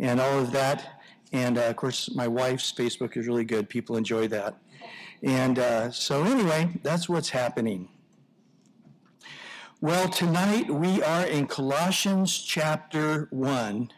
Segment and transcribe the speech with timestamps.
[0.00, 1.02] and all of that.
[1.32, 3.68] And uh, of course, my wife's Facebook is really good.
[3.68, 4.56] People enjoy that.
[5.22, 7.88] And uh, so, anyway, that's what's happening.
[9.82, 13.90] Well, tonight we are in Colossians chapter 1,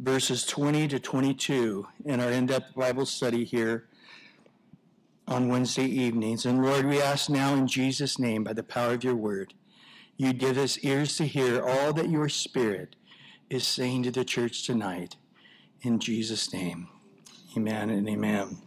[0.00, 3.88] verses 20 to 22, in our in depth Bible study here
[5.28, 6.44] on Wednesday evenings.
[6.44, 9.54] And Lord, we ask now in Jesus' name, by the power of your word,
[10.16, 12.96] you give us ears to hear all that your Spirit
[13.50, 15.16] is saying to the church tonight.
[15.82, 16.88] In Jesus' name,
[17.56, 18.58] amen and amen.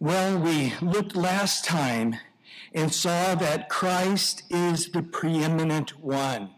[0.00, 2.16] Well, we looked last time
[2.74, 6.50] and saw that Christ is the preeminent one.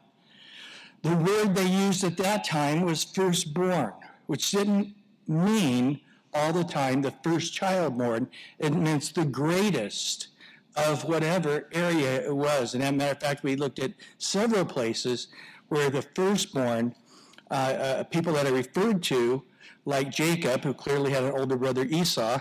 [1.02, 3.92] The word they used at that time was firstborn,
[4.26, 4.94] which didn't
[5.28, 6.00] mean
[6.34, 8.28] all the time the first child born.
[8.58, 10.28] It meant the greatest
[10.76, 12.74] of whatever area it was.
[12.74, 15.28] And as a matter of fact, we looked at several places
[15.68, 16.94] where the firstborn,
[17.50, 19.42] uh, uh, people that are referred to,
[19.84, 22.38] like Jacob, who clearly had an older brother Esau,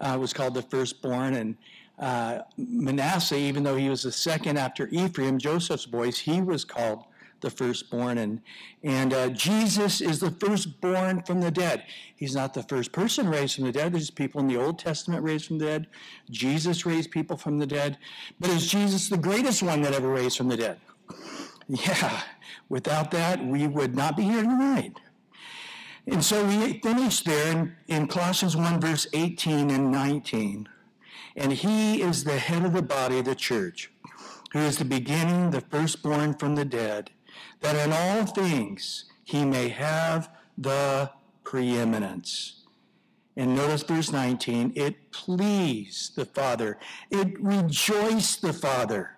[0.00, 1.56] uh, was called the firstborn, and
[1.98, 7.04] uh, Manasseh, even though he was the second after Ephraim, Joseph's boys, he was called
[7.40, 8.18] the firstborn.
[8.18, 8.40] And,
[8.82, 11.84] and uh, Jesus is the firstborn from the dead.
[12.16, 13.92] He's not the first person raised from the dead.
[13.92, 15.86] There's people in the Old Testament raised from the dead.
[16.30, 17.98] Jesus raised people from the dead.
[18.40, 20.78] But is Jesus the greatest one that ever raised from the dead?
[21.70, 22.22] Yeah,
[22.68, 25.00] without that, we would not be here tonight.
[26.06, 30.68] And so we finish there in, in Colossians 1, verse 18 and 19.
[31.36, 33.92] And he is the head of the body of the church,
[34.52, 37.10] who is the beginning, the firstborn from the dead
[37.60, 41.10] that in all things he may have the
[41.44, 42.64] preeminence.
[43.36, 46.78] And notice verse 19, it pleased the Father,
[47.10, 49.16] it rejoiced the Father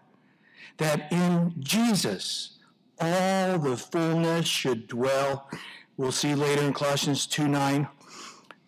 [0.77, 2.59] that in Jesus
[3.00, 5.49] all the fullness should dwell.
[5.97, 7.88] We'll see later in Colossians 2 9.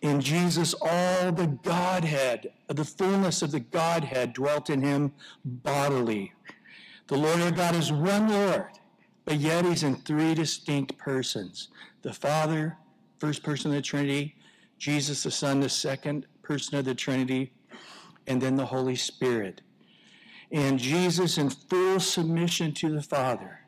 [0.01, 5.13] In Jesus, all the Godhead, the fullness of the Godhead dwelt in him
[5.45, 6.33] bodily.
[7.07, 8.67] The Lord our God is one Lord
[9.25, 11.69] but yet he's in three distinct persons
[12.01, 12.77] the Father,
[13.19, 14.35] first person of the Trinity,
[14.77, 17.53] Jesus the Son, the second person of the Trinity,
[18.27, 19.61] and then the Holy Spirit.
[20.51, 23.61] And Jesus, in full submission to the Father,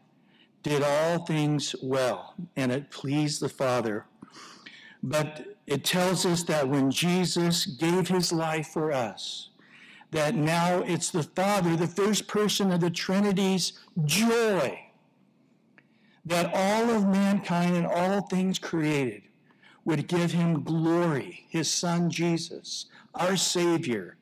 [0.65, 4.03] did all things well, and it pleased the Father.
[5.03, 9.49] But it tells us that when Jesus gave his life for us,
[10.09, 13.73] that now it's the Father, the first person of the Trinity's
[14.05, 14.81] joy
[16.25, 19.21] that all of mankind and all things created
[19.83, 24.17] would give him glory, his son Jesus, our Savior,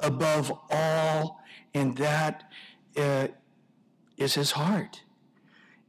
[0.00, 2.52] above all, and that
[2.94, 3.28] uh,
[4.18, 5.00] is his heart.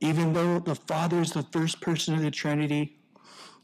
[0.01, 2.97] Even though the Father is the first person of the Trinity,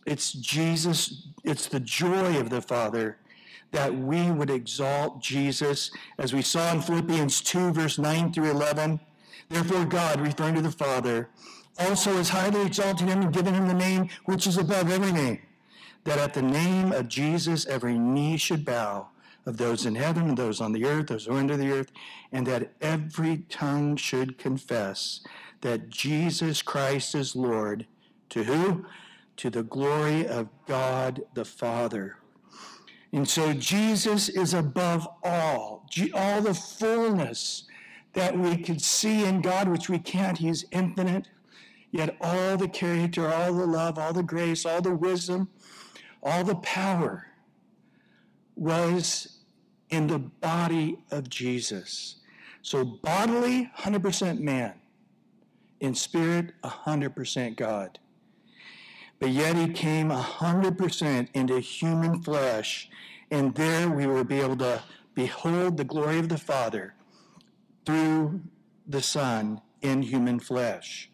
[0.06, 3.18] it's Jesus, it's the joy of the Father
[3.72, 9.00] that we would exalt Jesus, as we saw in Philippians 2, verse 9 through 11.
[9.50, 11.30] Therefore, God, referring to the Father,
[11.78, 15.40] also has highly exalted him and given him the name which is above every name,
[16.06, 19.10] that at the name of Jesus every knee should bow,
[19.46, 21.92] of those in heaven and those on the earth, those who are under the earth,
[22.32, 25.22] and that every tongue should confess
[25.66, 27.88] that Jesus Christ is Lord.
[28.30, 28.86] To who?
[29.38, 32.18] To the glory of God the Father.
[33.12, 37.64] And so Jesus is above all, all the fullness
[38.14, 40.38] that we could see in God, which we can't.
[40.38, 41.30] He's infinite.
[41.90, 45.50] Yet all the character, all the love, all the grace, all the wisdom,
[46.22, 47.26] all the power
[48.56, 49.40] was
[49.90, 52.18] in the body of Jesus.
[52.62, 54.76] So bodily, 100% man.
[55.80, 58.00] In spirit, 100% God.
[59.20, 62.90] But yet he came 100% into human flesh,
[63.32, 64.84] and there we will be able to
[65.14, 66.94] behold the glory of the Father
[67.86, 68.42] through
[68.88, 71.10] the Son in human flesh.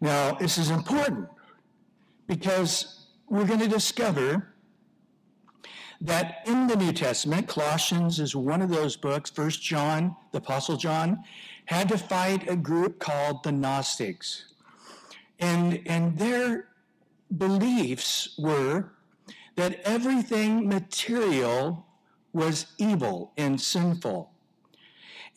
[0.00, 1.28] Now, this is important
[2.26, 4.51] because we're going to discover
[6.02, 10.76] that in the New Testament, Colossians is one of those books, First John, the Apostle
[10.76, 11.22] John,
[11.66, 14.46] had to fight a group called the Gnostics.
[15.38, 16.68] And, and their
[17.38, 18.90] beliefs were
[19.54, 21.86] that everything material
[22.32, 24.28] was evil and sinful.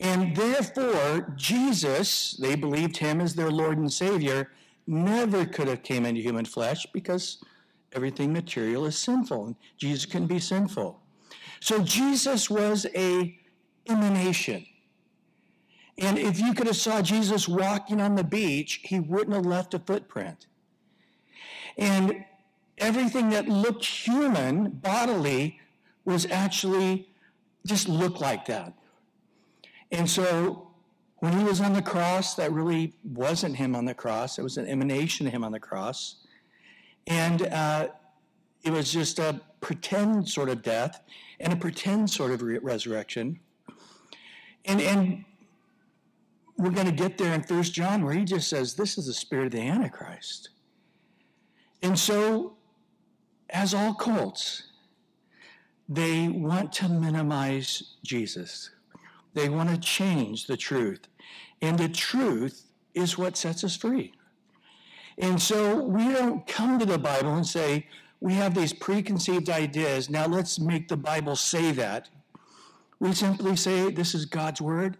[0.00, 4.50] And therefore, Jesus, they believed him as their Lord and Savior,
[4.88, 7.38] never could have came into human flesh because
[7.92, 9.46] everything material is sinful.
[9.46, 11.00] And Jesus can be sinful.
[11.60, 13.38] So Jesus was a
[13.88, 14.66] emanation.
[15.98, 19.72] And if you could have saw Jesus walking on the beach, he wouldn't have left
[19.72, 20.46] a footprint.
[21.78, 22.24] And
[22.78, 25.60] everything that looked human, bodily,
[26.04, 27.08] was actually
[27.64, 28.74] just looked like that.
[29.90, 30.68] And so
[31.18, 34.38] when he was on the cross, that really wasn't him on the cross.
[34.38, 36.16] It was an emanation of him on the cross.
[37.06, 37.88] And uh,
[38.64, 41.00] it was just a pretend sort of death
[41.40, 43.38] and a pretend sort of re- resurrection.
[44.64, 45.24] And, and
[46.56, 49.12] we're going to get there in First John where he just says, This is the
[49.12, 50.50] spirit of the Antichrist.
[51.82, 52.56] And so,
[53.50, 54.64] as all cults,
[55.88, 58.70] they want to minimize Jesus.
[59.34, 61.06] They want to change the truth.
[61.62, 62.64] And the truth
[62.94, 64.12] is what sets us free.
[65.18, 67.86] And so we don't come to the Bible and say,
[68.20, 70.10] we have these preconceived ideas.
[70.10, 72.08] Now let's make the Bible say that.
[72.98, 74.96] We simply say, this is God's word.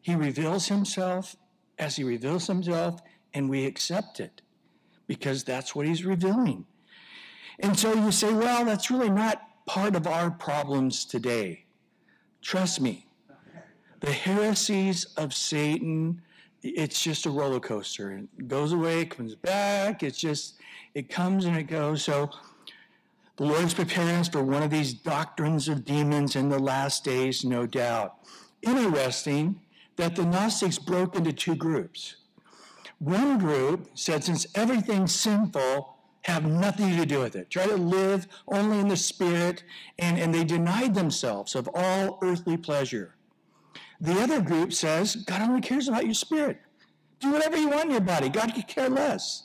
[0.00, 1.36] He reveals himself
[1.78, 3.00] as he reveals himself,
[3.34, 4.42] and we accept it
[5.06, 6.66] because that's what he's revealing.
[7.60, 11.64] And so you say, well, that's really not part of our problems today.
[12.40, 13.06] Trust me,
[14.00, 16.20] the heresies of Satan,
[16.62, 18.12] it's just a roller coaster.
[18.12, 20.02] It goes away, comes back.
[20.02, 20.60] It's just,
[20.94, 22.04] it comes and it goes.
[22.04, 22.30] So
[23.36, 27.44] the Lord's preparing us for one of these doctrines of demons in the last days,
[27.44, 28.14] no doubt.
[28.62, 29.60] Interesting
[29.96, 32.16] that the Gnostics broke into two groups.
[32.98, 37.50] One group said, since everything's sinful, have nothing to do with it.
[37.50, 39.64] Try to live only in the spirit,
[39.98, 43.16] and, and they denied themselves of all earthly pleasure.
[44.02, 46.58] The other group says, God only cares about your spirit.
[47.20, 48.28] Do whatever you want in your body.
[48.28, 49.44] God could care less.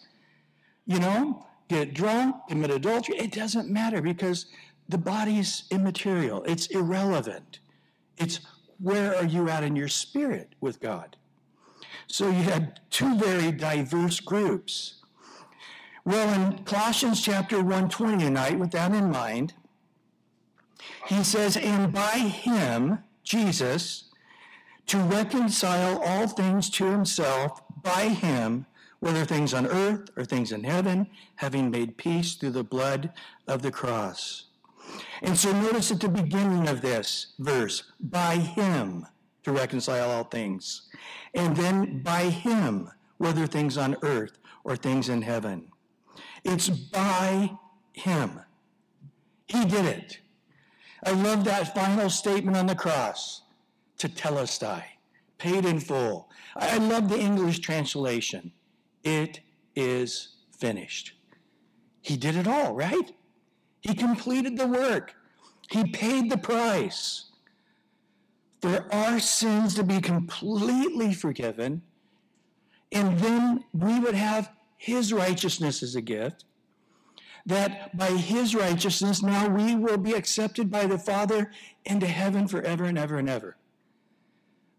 [0.88, 3.18] You know, get drunk, commit adultery.
[3.20, 4.48] It doesn't matter because
[4.90, 6.44] the body's immaterial.
[6.46, 7.60] It's irrelevant.
[8.18, 8.40] It's
[8.80, 11.16] where are you at in your spirit with God?
[12.08, 14.96] So you had two very diverse groups.
[16.04, 19.54] Well, in Colossians chapter 120 tonight, with that in mind,
[21.06, 24.06] he says, And by him, Jesus,
[24.88, 28.66] to reconcile all things to himself by him,
[29.00, 33.12] whether things on earth or things in heaven, having made peace through the blood
[33.48, 34.46] of the cross.
[35.22, 39.06] And so notice at the beginning of this verse, by him
[39.44, 40.84] to reconcile all things.
[41.34, 45.68] And then by him, whether things on earth or things in heaven.
[46.44, 47.52] It's by
[47.94, 48.40] him.
[49.48, 50.20] He did it.
[51.06, 53.44] I love that final statement on the cross,
[53.98, 54.84] tetelestai,
[55.38, 56.30] paid in full.
[56.56, 58.52] I love the English translation.
[59.04, 59.42] It
[59.76, 61.14] is finished.
[62.02, 63.12] He did it all, right?
[63.82, 65.14] He completed the work.
[65.70, 67.26] He paid the price
[68.62, 71.82] for our sins to be completely forgiven,
[72.92, 76.46] and then we would have his righteousness as a gift,
[77.46, 81.52] that by his righteousness now we will be accepted by the Father
[81.86, 83.58] into heaven forever and ever and ever.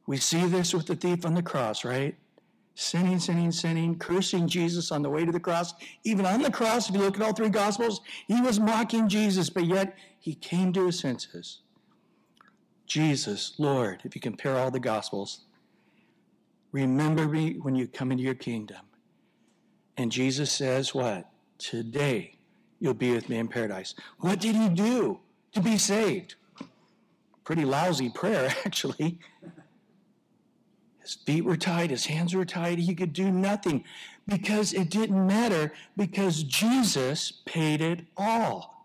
[0.09, 2.17] We see this with the thief on the cross, right?
[2.75, 5.75] Sinning, sinning, sinning, cursing Jesus on the way to the cross.
[6.03, 9.51] Even on the cross, if you look at all three Gospels, he was mocking Jesus,
[9.51, 11.59] but yet he came to his senses.
[12.87, 15.43] Jesus, Lord, if you compare all the Gospels,
[16.73, 18.81] remember me when you come into your kingdom.
[19.99, 21.29] And Jesus says, What?
[21.59, 22.39] Today
[22.81, 23.95] you'll be with me in paradise.
[24.21, 25.21] What did he do
[25.53, 26.37] to be saved?
[27.45, 29.19] Pretty lousy prayer, actually.
[31.09, 33.83] His feet were tied, his hands were tied, he could do nothing
[34.27, 38.85] because it didn't matter because Jesus paid it all.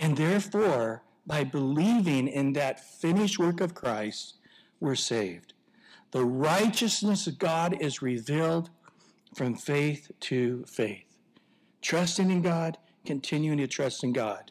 [0.00, 4.34] And therefore, by believing in that finished work of Christ,
[4.80, 5.52] we're saved.
[6.10, 8.68] The righteousness of God is revealed
[9.36, 11.06] from faith to faith.
[11.82, 14.50] Trusting in God, continuing to trust in God.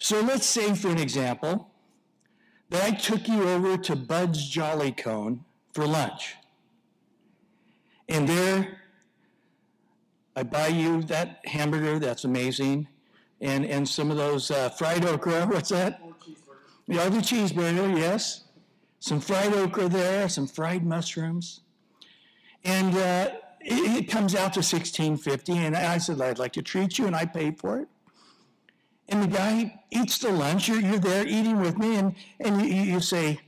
[0.00, 1.70] So let's say, for an example,
[2.70, 6.34] that I took you over to Bud's Jolly Cone for lunch.
[8.08, 8.78] And there,
[10.34, 12.88] I buy you that hamburger, that's amazing,
[13.40, 16.00] and, and some of those uh, fried okra, what's that?
[16.88, 18.44] The the cheeseburger, yes.
[19.00, 21.60] Some fried okra there, some fried mushrooms.
[22.64, 23.30] And uh,
[23.60, 27.14] it, it, comes out to 1650 and I said, I'd like to treat you, and
[27.14, 27.88] I paid for it.
[29.08, 32.68] And the guy eats the lunch, you're, you're there eating with me, and, and you,
[32.68, 33.38] you say,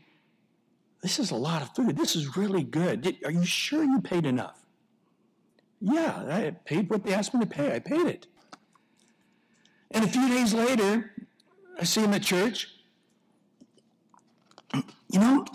[1.02, 1.96] This is a lot of food.
[1.96, 3.02] This is really good.
[3.02, 4.64] Did, are you sure you paid enough?
[5.80, 7.74] Yeah, I paid what they asked me to pay.
[7.74, 8.26] I paid it.
[9.90, 11.12] And a few days later,
[11.78, 12.68] I see him at church.
[15.10, 15.46] You know,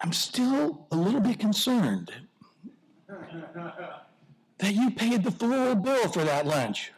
[0.00, 2.12] I'm still a little bit concerned
[3.08, 6.92] that you paid the full bill for that lunch.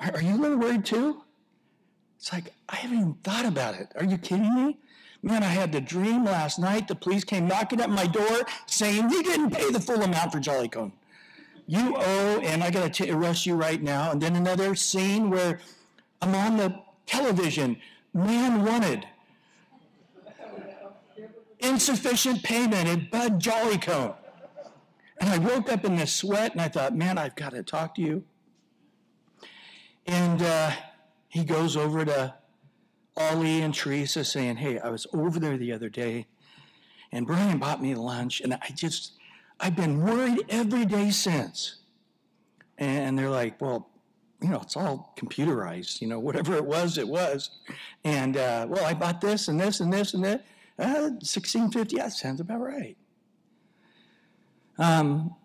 [0.00, 1.22] Are, are you a little worried too?
[2.16, 3.92] It's like, I haven't even thought about it.
[3.96, 4.78] Are you kidding me?
[5.22, 6.88] Man, I had the dream last night.
[6.88, 10.40] The police came knocking at my door saying, You didn't pay the full amount for
[10.40, 10.92] Jolly Cone.
[11.66, 14.10] You owe, and I got to arrest you right now.
[14.10, 15.60] And then another scene where
[16.22, 16.74] I'm on the
[17.06, 17.76] television.
[18.12, 19.06] Man wanted.
[21.60, 24.14] Insufficient payment at Bud Jolly Cone.
[25.20, 27.94] And I woke up in this sweat and I thought, man, I've got to talk
[27.96, 28.24] to you.
[30.10, 30.72] And uh,
[31.28, 32.34] he goes over to
[33.16, 36.26] Ollie and Teresa saying, hey, I was over there the other day
[37.12, 39.12] and Brian bought me lunch and I just,
[39.60, 41.76] I've been worried every day since.
[42.76, 43.88] And they're like, well,
[44.42, 47.60] you know, it's all computerized, you know, whatever it was, it was.
[48.02, 50.44] And, uh, well, I bought this and this and this and that.
[50.76, 52.96] Uh, 1650, that sounds about right.
[54.76, 55.36] Um,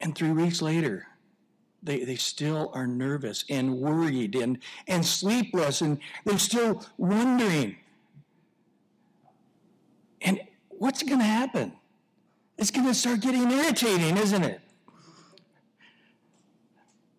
[0.00, 1.08] and three weeks later,
[1.86, 7.76] they, they still are nervous and worried and, and sleepless, and they're still wondering.
[10.20, 11.72] And what's going to happen?
[12.58, 14.60] It's going to start getting irritating, isn't it?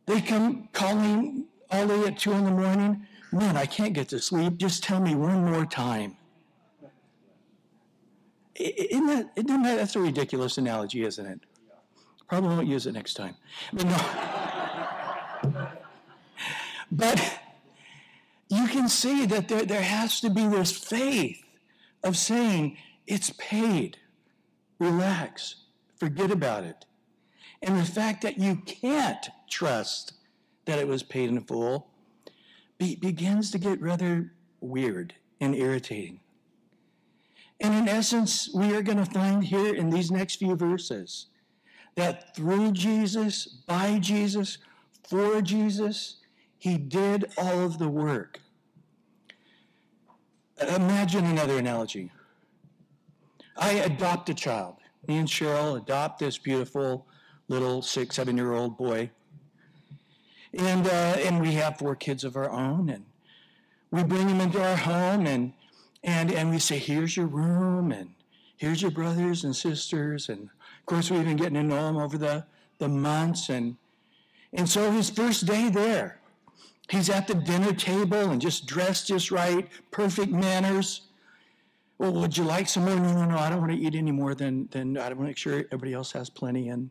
[0.06, 3.06] They come calling Ollie at two in the morning.
[3.32, 4.58] Man, I can't get to sleep.
[4.58, 6.18] Just tell me one more time.
[8.56, 11.40] Isn't that, isn't that that's a ridiculous analogy, isn't it?
[12.28, 13.36] Probably won't use it next time.
[13.72, 14.34] But no.
[16.92, 17.40] But
[18.50, 21.44] you can see that there, there has to be this faith
[22.04, 23.98] of saying, it's paid.
[24.80, 25.56] Relax.
[25.98, 26.86] Forget about it.
[27.62, 30.14] And the fact that you can't trust
[30.66, 31.88] that it was paid in full
[32.78, 34.32] be, begins to get rather
[34.62, 36.20] weird and irritating.
[37.60, 41.28] And in essence, we are going to find here in these next few verses
[41.98, 44.60] that through Jesus, by Jesus,
[45.04, 46.18] for Jesus,
[46.58, 48.40] he did all of the work.
[50.62, 52.10] Imagine another analogy.
[53.58, 54.76] I adopt a child.
[55.08, 57.06] Me and Cheryl adopt this beautiful
[57.50, 59.12] little six, seven year old boy.
[60.54, 62.90] And, uh, and we have four kids of our own.
[62.90, 63.06] And
[63.92, 65.52] we bring him into our home and
[66.04, 68.12] and, and we say, here's your room, and
[68.56, 70.30] here's your brothers and sisters.
[70.30, 70.50] And
[70.88, 72.46] course, we've been getting to know him over the,
[72.80, 73.50] the months.
[73.50, 73.78] And,
[74.54, 76.20] and so his first day there,
[76.90, 81.02] he's at the dinner table and just dressed just right, perfect manners.
[82.00, 82.96] Well, would you like some more?
[82.96, 85.24] No, no, no, I don't want to eat any more than, than I want to
[85.24, 86.70] make sure everybody else has plenty.
[86.70, 86.90] And,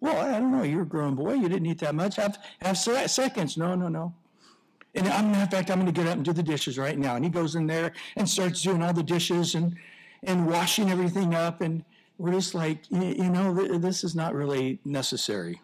[0.00, 1.34] well, I don't know, you're a grown boy.
[1.34, 2.16] You didn't eat that much.
[2.16, 3.56] Have, have seconds.
[3.56, 4.14] No, no, no.
[4.94, 7.16] And I'm, of fact, I'm going to get up and do the dishes right now.
[7.16, 9.74] And he goes in there and starts doing all the dishes and,
[10.22, 11.60] and washing everything up.
[11.60, 11.84] And
[12.18, 15.60] we're just like, you know, this is not really necessary.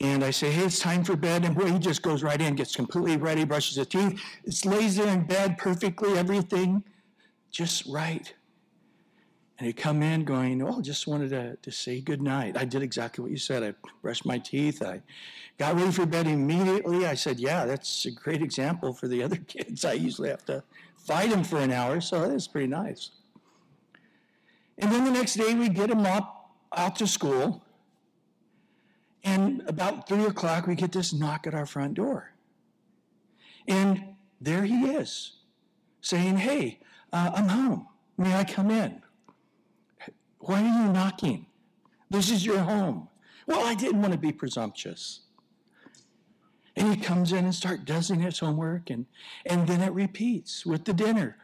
[0.00, 1.44] And I say, hey, it's time for bed.
[1.44, 4.96] And boy, he just goes right in, gets completely ready, brushes his teeth, it's lays
[4.96, 6.84] there in bed perfectly, everything
[7.50, 8.34] just right.
[9.58, 12.56] And he'd come in going, Oh, I just wanted to, to say good night.
[12.56, 13.62] I did exactly what you said.
[13.62, 13.72] I
[14.02, 14.82] brushed my teeth.
[14.82, 15.00] I
[15.58, 17.06] got ready for bed immediately.
[17.06, 19.84] I said, Yeah, that's a great example for the other kids.
[19.84, 20.64] I usually have to
[20.96, 23.10] fight them for an hour, so that's pretty nice.
[24.78, 27.62] And then the next day, we get him up out to school.
[29.22, 32.32] And about three o'clock, we get this knock at our front door.
[33.66, 35.36] And there he is
[36.00, 36.80] saying, Hey,
[37.12, 37.88] uh, I'm home.
[38.18, 39.02] May I come in?
[40.38, 41.46] Why are you knocking?
[42.10, 43.08] This is your home.
[43.46, 45.20] Well, I didn't want to be presumptuous.
[46.76, 49.06] And he comes in and starts doing his homework, and,
[49.46, 51.36] and then it repeats with the dinner.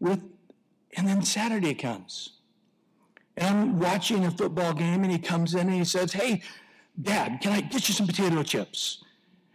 [0.00, 0.22] With,
[0.96, 2.37] and then Saturday comes.
[3.38, 6.42] And I'm watching a football game, and he comes in and he says, Hey,
[7.00, 9.04] Dad, can I get you some potato chips?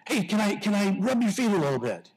[0.08, 2.10] Hey, can I, can I rub your feet a little bit?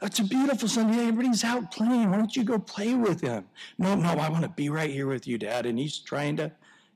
[0.00, 0.98] It's a beautiful Sunday.
[0.98, 2.10] Everybody's out playing.
[2.10, 3.44] Why don't you go play with him?
[3.78, 5.66] No, no, I want to be right here with you, Dad.
[5.66, 6.50] And he's trying to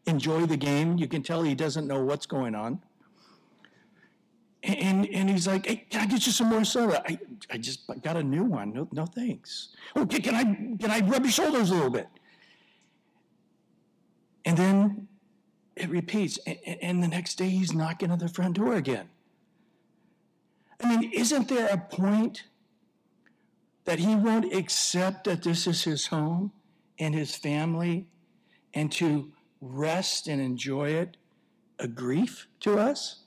[0.07, 0.97] enjoy the game.
[0.97, 2.81] You can tell he doesn't know what's going on.
[4.65, 7.03] And, and he's like, hey, can I get you some more soda?
[7.07, 7.19] I,
[7.51, 8.73] I just got a new one.
[8.73, 9.69] No, no thanks.
[9.95, 12.09] Oh, okay, can I, can I rub your shoulders a little bit?
[14.47, 15.09] And then
[15.75, 16.39] it repeats.
[16.81, 19.11] And, the next day he's knocking on the front door again.
[20.83, 22.45] I mean, isn't there a point
[23.85, 26.53] that he won't accept that this is his home
[26.99, 28.07] and his family
[28.73, 31.17] and to rest and enjoy it
[31.79, 33.23] a grief to us?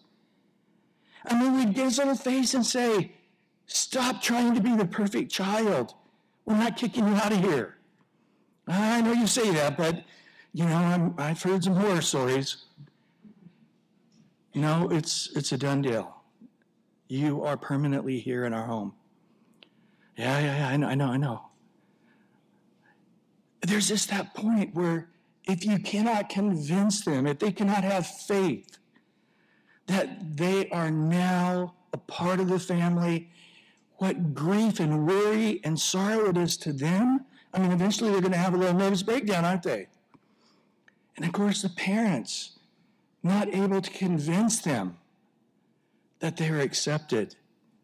[1.25, 3.13] I mean, we'd get his little face and say,
[3.65, 5.93] Stop trying to be the perfect child.
[6.45, 7.75] We're not kicking you out of here.
[8.67, 10.03] I know you say that, but,
[10.53, 12.65] you know, i have heard some horror stories.
[14.55, 16.15] No, it's, it's a done deal.
[17.07, 18.93] You are permanently here in our home.
[20.17, 21.41] Yeah, yeah, yeah, I know, I know, I know.
[23.61, 25.09] There's just that point where
[25.45, 28.77] if you cannot convince them, if they cannot have faith
[29.87, 33.29] that they are now a part of the family,
[33.97, 37.25] what grief and worry and sorrow it is to them.
[37.53, 39.87] I mean, eventually they're going to have a little nervous breakdown, aren't they?
[41.19, 42.51] And of course, the parents
[43.23, 44.95] not able to convince them
[46.19, 47.35] that they're accepted,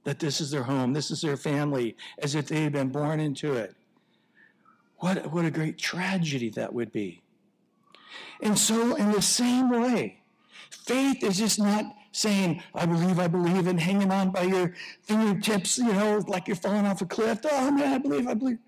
[0.06, 3.20] that this is their home, this is their family, as if they had been born
[3.20, 3.76] into it.
[5.00, 7.24] What, what a great tragedy that would be.
[8.42, 10.22] And so, in the same way,
[10.70, 15.78] faith is just not saying, I believe, I believe, and hanging on by your fingertips,
[15.78, 17.40] you know, like you're falling off a cliff.
[17.44, 18.60] Oh, man, I believe, I believe.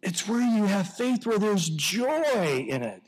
[0.00, 3.01] It's where you have faith where there's joy in it.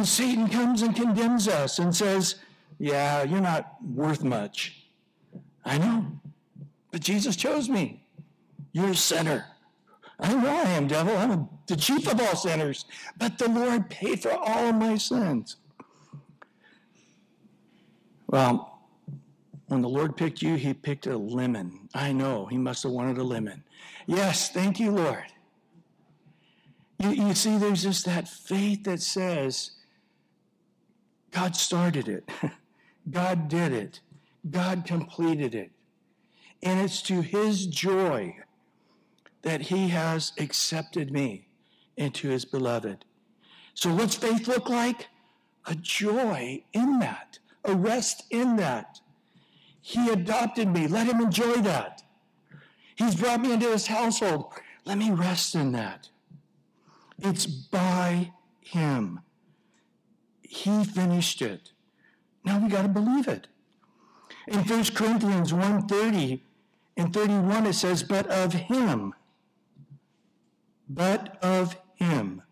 [0.00, 2.36] And Satan comes and condemns us and says,
[2.78, 4.86] Yeah, you're not worth much.
[5.62, 6.06] I know,
[6.90, 8.02] but Jesus chose me.
[8.72, 9.44] You're a sinner.
[10.18, 11.14] I know I am, devil.
[11.14, 12.86] I'm the chief of all sinners.
[13.18, 15.56] But the Lord paid for all of my sins.
[18.26, 18.80] Well,
[19.66, 21.90] when the Lord picked you, he picked a lemon.
[21.94, 23.62] I know, he must have wanted a lemon.
[24.06, 25.26] Yes, thank you, Lord.
[26.98, 29.72] You, you see, there's just that faith that says,
[31.30, 32.28] God started it,
[33.10, 34.00] God did it,
[34.50, 35.70] God completed it.
[36.62, 38.36] And it's to his joy
[39.42, 41.46] that he has accepted me
[41.96, 43.04] into his beloved.
[43.74, 45.08] So, what's faith look like?
[45.66, 49.00] A joy in that, a rest in that.
[49.80, 50.86] He adopted me.
[50.86, 52.02] Let him enjoy that.
[52.96, 54.52] He's brought me into his household.
[54.84, 56.08] Let me rest in that.
[57.18, 59.20] It's by him.
[60.52, 61.70] He finished it.
[62.44, 63.46] Now we got to believe it.
[64.48, 66.40] In 1 Corinthians 1:30
[66.96, 69.14] and 31 it says, "But of him
[70.88, 72.42] but of him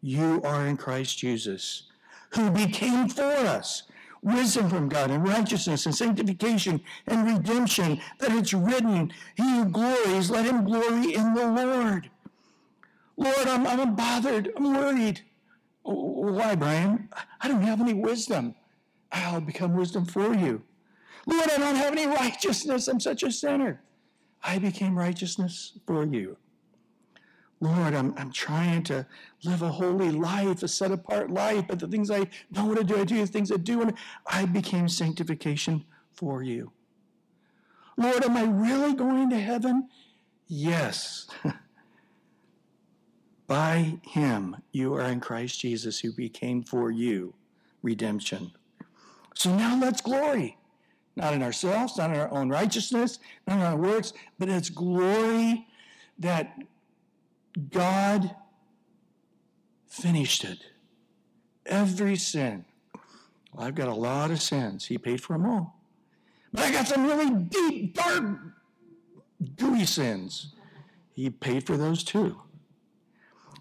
[0.00, 1.90] you are in Christ Jesus,
[2.30, 3.82] who became for us
[4.22, 10.30] wisdom from God and righteousness and sanctification and redemption, that it's written, He who glories,
[10.30, 12.08] let him glory in the Lord.
[13.18, 14.54] Lord, I'm, I'm bothered.
[14.56, 15.20] I'm worried.
[15.82, 17.08] Why, Brian?
[17.40, 18.54] I don't have any wisdom.
[19.10, 20.62] I'll become wisdom for you.
[21.26, 22.88] Lord, I don't have any righteousness.
[22.88, 23.82] I'm such a sinner.
[24.42, 26.36] I became righteousness for you.
[27.60, 29.06] Lord, I'm, I'm trying to
[29.44, 32.84] live a holy life, a set apart life, but the things I don't want to
[32.84, 33.82] do, I do the things I do.
[33.82, 33.94] And
[34.26, 36.72] I became sanctification for you.
[37.96, 39.88] Lord, am I really going to heaven?
[40.48, 41.28] Yes.
[43.46, 47.34] By him you are in Christ Jesus, who became for you
[47.82, 48.52] redemption.
[49.34, 50.56] So now let's glory.
[51.16, 55.66] Not in ourselves, not in our own righteousness, not in our works, but it's glory
[56.18, 56.58] that
[57.70, 58.34] God
[59.86, 60.58] finished it.
[61.66, 62.64] Every sin.
[63.52, 64.86] Well, I've got a lot of sins.
[64.86, 65.78] He paid for them all.
[66.52, 68.24] But I got some really deep, dark,
[69.56, 70.54] gooey sins.
[71.12, 72.40] He paid for those too.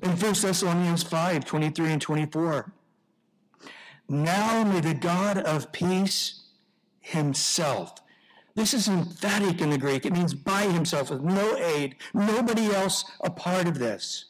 [0.01, 2.71] In 1 Thessalonians 5 23 and 24,
[4.09, 6.43] now may the God of peace
[6.99, 8.01] himself
[8.55, 10.05] this is emphatic in the Greek.
[10.05, 14.25] It means by himself, with no aid, nobody else a part of this.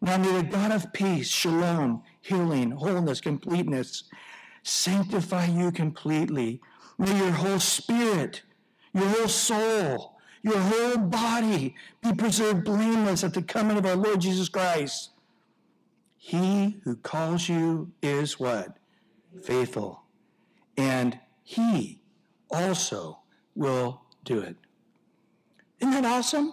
[0.00, 4.04] Now may the God of peace, shalom, healing, wholeness, completeness,
[4.62, 6.60] sanctify you completely.
[6.98, 8.42] May your whole spirit,
[8.94, 10.11] your whole soul,
[10.42, 15.10] your whole body be preserved blameless at the coming of our Lord Jesus Christ.
[16.16, 18.76] He who calls you is what?
[19.42, 20.02] Faithful.
[20.76, 22.00] And he
[22.50, 23.18] also
[23.54, 24.56] will do it.
[25.80, 26.52] Isn't that awesome?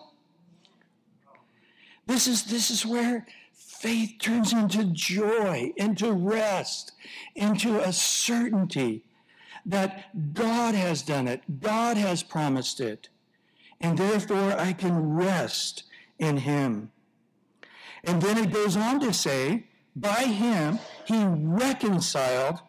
[2.08, 6.93] This is, this is where faith turns into joy, into rest,
[7.36, 9.04] into a certainty
[9.65, 13.10] that God has done it, God has promised it,
[13.82, 15.84] and therefore I can rest
[16.18, 16.92] in Him.
[18.04, 19.65] And then it goes on to say,
[19.96, 22.60] by Him He reconciled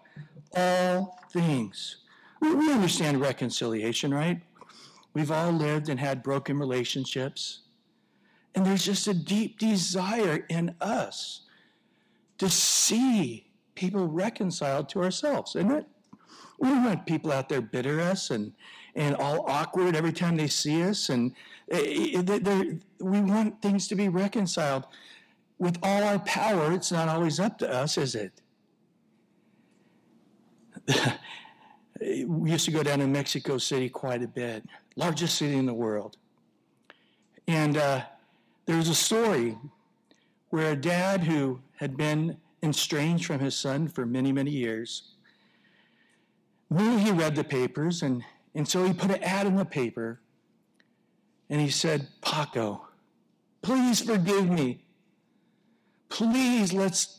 [0.55, 1.97] all things.
[2.41, 4.41] We understand reconciliation, right?
[5.13, 7.63] We've all lived and had broken relationships.
[8.55, 11.43] And there's just a deep desire in us
[12.39, 15.87] to see people reconciled to ourselves, isn't it?
[16.61, 18.53] We don't want people out there bitter us and,
[18.95, 21.09] and all awkward every time they see us.
[21.09, 21.33] And
[21.71, 24.85] eh, eh, we want things to be reconciled.
[25.59, 28.33] With all our power, it's not always up to us, is it?
[32.27, 34.65] we used to go down to Mexico City quite a bit,
[34.97, 36.19] largest city in the world.
[37.49, 38.03] And uh,
[38.67, 39.57] there was a story
[40.51, 45.15] where a dad who had been estranged from his son for many, many years
[46.71, 48.23] knew he read the papers, and,
[48.55, 50.21] and so he put an ad in the paper
[51.51, 52.87] and he said, Paco,
[53.61, 54.85] please forgive me.
[56.09, 57.19] Please let's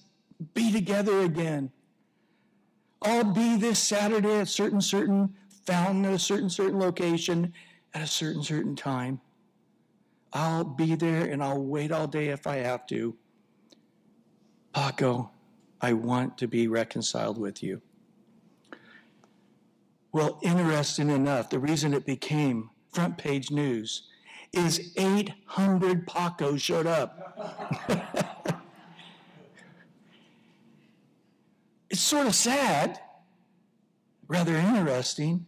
[0.54, 1.70] be together again.
[3.02, 5.36] I'll be this Saturday at certain certain
[5.66, 7.54] fountain at a certain certain location
[7.94, 9.20] at a certain certain time.
[10.34, 13.16] I'll be there and I'll wait all day if I have to.
[14.74, 15.30] Paco,
[15.82, 17.82] I want to be reconciled with you.
[20.14, 24.10] Well, interesting enough, the reason it became front page news
[24.52, 27.38] is 800 Pacos showed up.
[31.90, 33.00] it's sort of sad,
[34.28, 35.46] rather interesting,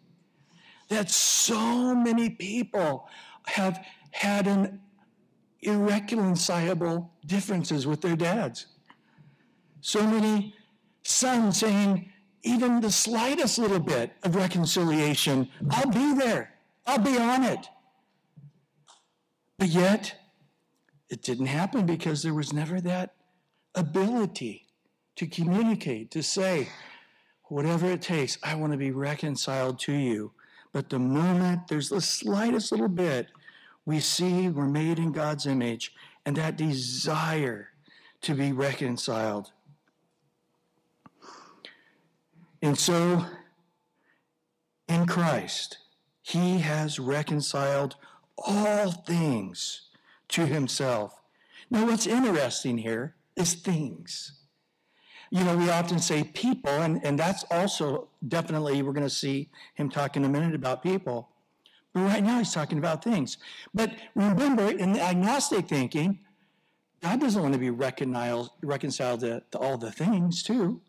[0.88, 3.10] that so many people
[3.48, 4.80] have had an
[5.62, 8.68] irreconcilable differences with their dads.
[9.82, 10.56] So many
[11.04, 12.13] sons saying,
[12.44, 16.54] even the slightest little bit of reconciliation, I'll be there.
[16.86, 17.68] I'll be on it.
[19.58, 20.16] But yet,
[21.10, 23.14] it didn't happen because there was never that
[23.76, 24.68] ability
[25.16, 26.68] to communicate, to say,
[27.46, 30.32] whatever it takes, I want to be reconciled to you.
[30.74, 33.28] But the moment there's the slightest little bit,
[33.86, 35.94] we see we're made in God's image
[36.26, 37.70] and that desire
[38.22, 39.52] to be reconciled.
[42.64, 43.26] And so,
[44.88, 45.78] in Christ,
[46.24, 47.96] He has reconciled
[48.40, 49.90] all things
[50.30, 51.22] to Himself.
[51.70, 54.44] Now, what's interesting here is things
[55.34, 59.50] you know, we often say people, and, and that's also definitely, we're going to see
[59.74, 61.28] him talk in a minute about people.
[61.92, 63.38] But right now he's talking about things.
[63.74, 66.20] But remember, in the agnostic thinking,
[67.02, 70.82] God doesn't want to be reconciled, reconciled to, to all the things, too,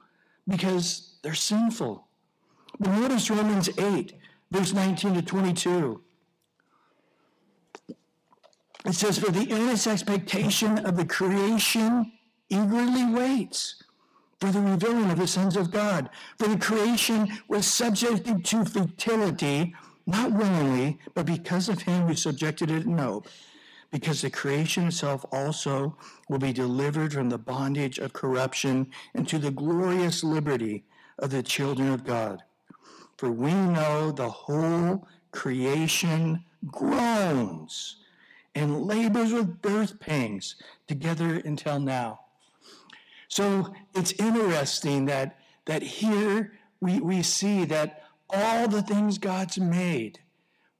[0.48, 2.06] because they're sinful.
[2.78, 4.12] But notice Romans 8,
[4.50, 6.00] verse 19 to 22.
[8.86, 12.12] It says, For the earnest expectation of the creation
[12.50, 13.82] eagerly waits
[14.40, 16.10] for the revealing of the sons of God.
[16.38, 19.74] For the creation was subjected to futility,
[20.06, 23.28] not willingly, but because of him who subjected it in hope.
[23.94, 25.96] Because the creation itself also
[26.28, 30.82] will be delivered from the bondage of corruption into the glorious liberty
[31.20, 32.42] of the children of God.
[33.16, 37.98] For we know the whole creation groans
[38.56, 40.56] and labors with birth pangs
[40.88, 42.18] together until now.
[43.28, 50.18] So it's interesting that, that here we, we see that all the things God's made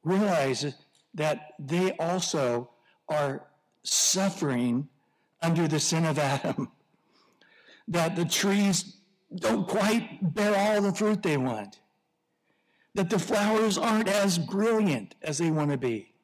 [0.03, 0.75] realize
[1.15, 2.71] that they also
[3.09, 3.45] are
[3.83, 4.89] suffering
[5.43, 6.71] under the sin of Adam.
[7.87, 8.97] That the trees
[9.35, 11.81] don't quite bear all the fruit they want.
[12.95, 16.15] That the flowers aren't as brilliant as they want to be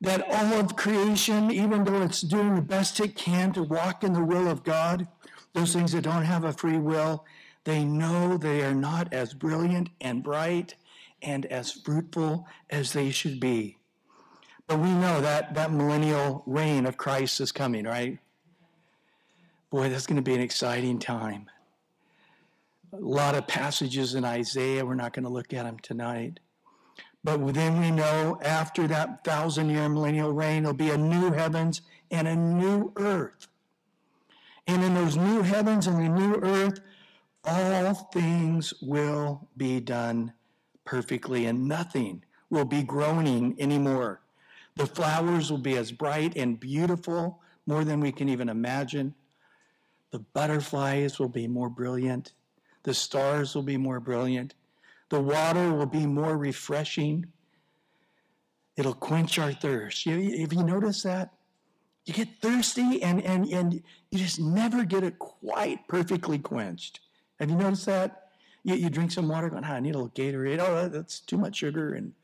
[0.00, 4.12] that all of creation, even though it's doing the best it can to walk in
[4.12, 5.06] the will of God,
[5.52, 7.24] those things that don't have a free will,
[7.64, 10.74] they know they are not as brilliant and bright
[11.22, 13.76] and as fruitful as they should be.
[14.70, 18.20] But we know that that millennial reign of Christ is coming, right?
[19.68, 21.50] Boy, that's going to be an exciting time.
[22.92, 26.38] A lot of passages in Isaiah, we're not going to look at them tonight.
[27.24, 31.82] But then we know after that thousand year millennial reign, there'll be a new heavens
[32.12, 33.48] and a new earth.
[34.68, 36.78] And in those new heavens and the new earth,
[37.42, 40.32] all things will be done
[40.84, 44.20] perfectly, and nothing will be groaning anymore.
[44.80, 49.14] The flowers will be as bright and beautiful, more than we can even imagine.
[50.10, 52.32] The butterflies will be more brilliant.
[52.84, 54.54] The stars will be more brilliant.
[55.10, 57.26] The water will be more refreshing.
[58.78, 60.06] It'll quench our thirst.
[60.06, 61.34] Have you, have you noticed that?
[62.06, 67.00] You get thirsty and, and, and you just never get it quite perfectly quenched.
[67.38, 68.30] Have you noticed that?
[68.62, 70.58] You, you drink some water, going, oh, I need a little Gatorade.
[70.58, 71.92] Oh, that's too much sugar.
[71.92, 72.14] And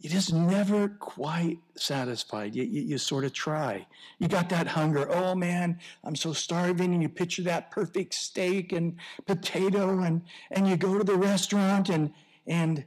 [0.00, 2.54] you just never quite satisfied.
[2.54, 3.84] You, you, you, sort of try.
[4.20, 5.10] You got that hunger.
[5.10, 6.94] Oh man, I'm so starving.
[6.94, 11.88] And you picture that perfect steak and potato, and, and you go to the restaurant,
[11.88, 12.12] and,
[12.46, 12.84] and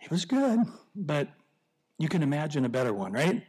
[0.00, 0.60] it was good,
[0.94, 1.28] but
[1.98, 3.42] you can imagine a better one, right?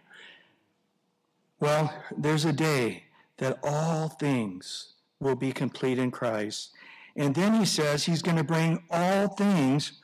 [1.60, 3.04] Well, there's a day
[3.38, 6.71] that all things will be complete in Christ,
[7.15, 9.99] And then he says he's going to bring all things,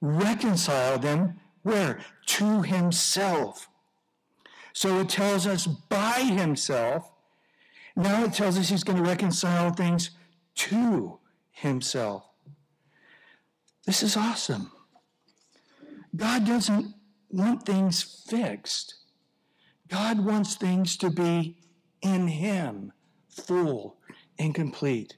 [0.00, 2.00] reconcile them where?
[2.26, 3.68] To himself.
[4.72, 7.10] So it tells us by himself.
[7.96, 10.10] Now it tells us he's going to reconcile things
[10.56, 11.18] to
[11.50, 12.24] himself.
[13.86, 14.70] This is awesome.
[16.14, 16.94] God doesn't
[17.30, 18.94] want things fixed.
[19.88, 21.56] God wants things to be
[22.02, 22.92] in him,
[23.28, 23.96] full
[24.38, 25.16] and complete.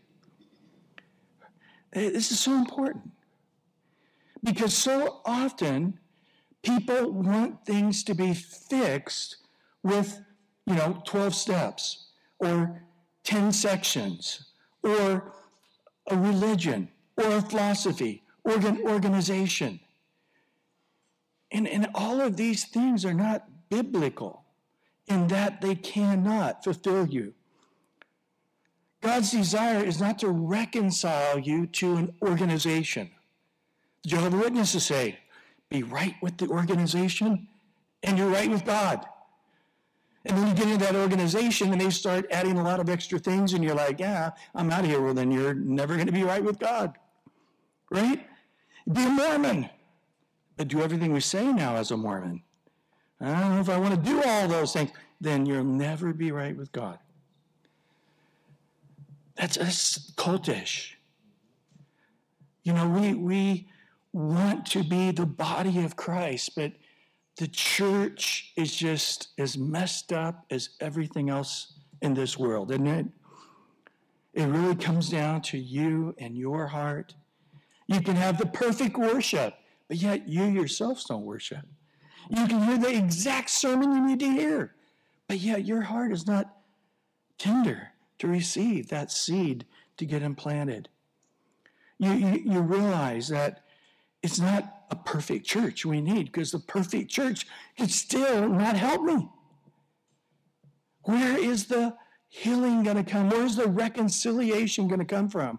[1.92, 3.10] Eh, this is so important
[4.42, 5.98] because so often
[6.62, 9.36] people want things to be fixed
[9.82, 10.20] with,
[10.66, 12.06] you know, 12 steps
[12.38, 12.82] or
[13.24, 14.46] 10 sections
[14.82, 15.32] or
[16.10, 19.80] a religion or a philosophy or an organization.
[21.50, 24.44] And, and all of these things are not biblical
[25.06, 27.34] in that they cannot fulfill you.
[29.02, 33.10] God's desire is not to reconcile you to an organization.
[34.04, 35.18] The Jehovah Witnesses say,
[35.72, 37.48] be right with the organization
[38.02, 39.06] and you're right with God.
[40.24, 43.18] And then you get into that organization and they start adding a lot of extra
[43.18, 45.00] things, and you're like, yeah, I'm out of here.
[45.00, 46.96] Well, then you're never going to be right with God.
[47.90, 48.24] Right?
[48.92, 49.68] Be a Mormon.
[50.56, 52.42] But do everything we say now as a Mormon.
[53.20, 54.90] I don't know if I want to do all those things.
[55.20, 56.98] Then you'll never be right with God.
[59.36, 60.94] That's, that's cultish.
[62.62, 63.68] You know, we, we
[64.12, 66.72] want to be the body of Christ, but
[67.36, 73.06] the church is just as messed up as everything else in this world, isn't it?
[74.34, 77.14] It really comes down to you and your heart.
[77.86, 79.54] You can have the perfect worship,
[79.88, 81.66] but yet you yourselves don't worship.
[82.30, 84.74] You can hear the exact sermon you need to hear,
[85.28, 86.56] but yet your heart is not
[87.38, 90.88] tender to receive that seed to get implanted.
[91.98, 93.61] You, you, you realize that
[94.22, 99.02] it's not a perfect church we need because the perfect church can still not help
[99.02, 99.28] me.
[101.02, 101.96] Where is the
[102.28, 103.30] healing going to come?
[103.30, 105.58] Where's the reconciliation going to come from?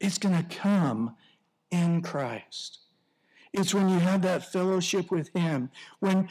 [0.00, 1.16] It's going to come
[1.70, 2.78] in Christ.
[3.52, 6.28] It's when you have that fellowship with Him, when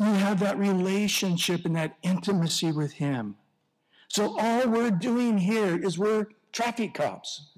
[0.00, 3.36] you have that relationship and that intimacy with Him.
[4.08, 7.50] So all we're doing here is we're traffic cops.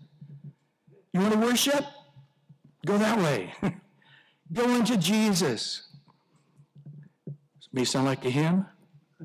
[1.13, 1.85] You want to worship?
[2.85, 3.53] Go that way.
[4.53, 5.89] Go into Jesus.
[7.73, 8.67] may sound like a hymn,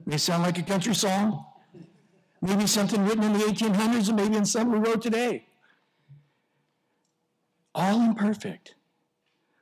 [0.05, 1.45] may sound like a country song,
[2.41, 5.45] maybe something written in the 1800s, and maybe in something we wrote today.
[7.75, 8.75] All imperfect.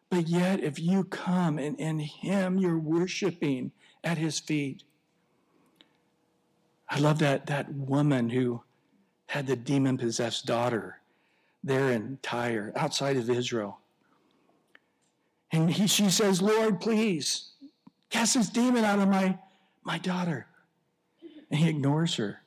[0.10, 3.71] But yet, if you come and in Him, you're worshiping
[4.03, 4.83] at His feet.
[6.89, 8.62] I love that, that woman who
[9.25, 11.01] had the demon possessed daughter
[11.63, 13.79] there in Tyre, outside of Israel.
[15.51, 17.51] And he, she says, Lord, please
[18.10, 19.38] cast this demon out of my,
[19.83, 20.47] my daughter.
[21.49, 22.41] And he ignores her.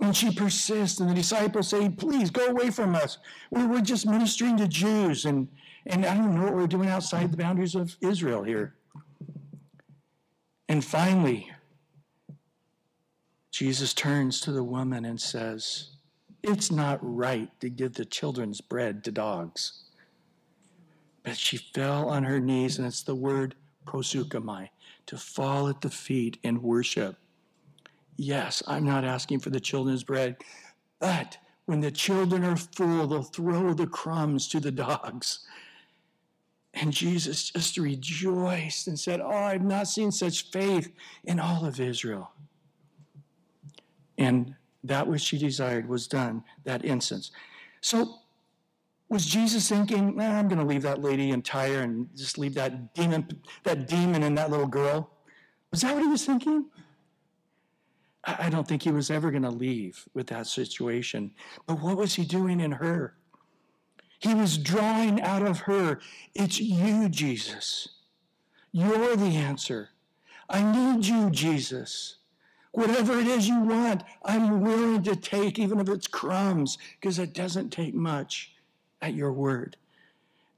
[0.00, 3.18] And she persists, and the disciples say, Please go away from us.
[3.50, 5.48] We're, we're just ministering to Jews, and,
[5.86, 8.74] and I don't know what we're doing outside the boundaries of Israel here.
[10.68, 11.50] And finally,
[13.50, 15.90] Jesus turns to the woman and says,
[16.44, 19.82] It's not right to give the children's bread to dogs.
[21.36, 23.54] She fell on her knees, and it's the word
[23.86, 24.68] proseuchomai,
[25.06, 27.16] to fall at the feet and worship.
[28.16, 30.36] Yes, I'm not asking for the children's bread,
[30.98, 35.40] but when the children are full, they'll throw the crumbs to the dogs.
[36.74, 40.92] And Jesus just rejoiced and said, Oh, I've not seen such faith
[41.24, 42.30] in all of Israel.
[44.16, 47.30] And that which she desired was done that instance.
[47.80, 48.20] So
[49.08, 52.94] was Jesus thinking, I'm going to leave that lady in Tyre and just leave that
[52.94, 53.26] demon,
[53.64, 55.10] that demon in that little girl?
[55.70, 56.66] Was that what he was thinking?
[58.24, 61.30] I don't think he was ever going to leave with that situation.
[61.66, 63.14] But what was he doing in her?
[64.18, 66.00] He was drawing out of her,
[66.34, 67.88] it's you, Jesus.
[68.72, 69.90] You're the answer.
[70.50, 72.16] I need you, Jesus.
[72.72, 77.32] Whatever it is you want, I'm willing to take, even if it's crumbs, because it
[77.32, 78.52] doesn't take much
[79.02, 79.76] at your word.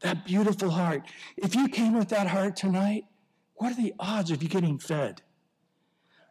[0.00, 1.02] That beautiful heart.
[1.36, 3.04] If you came with that heart tonight,
[3.54, 5.20] what are the odds of you getting fed?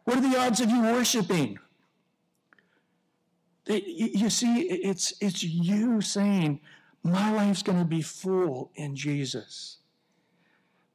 [0.04, 1.58] What are the odds of you worshiping?
[3.66, 6.60] You see, it's, it's you saying,
[7.04, 9.78] My life's going to be full in Jesus.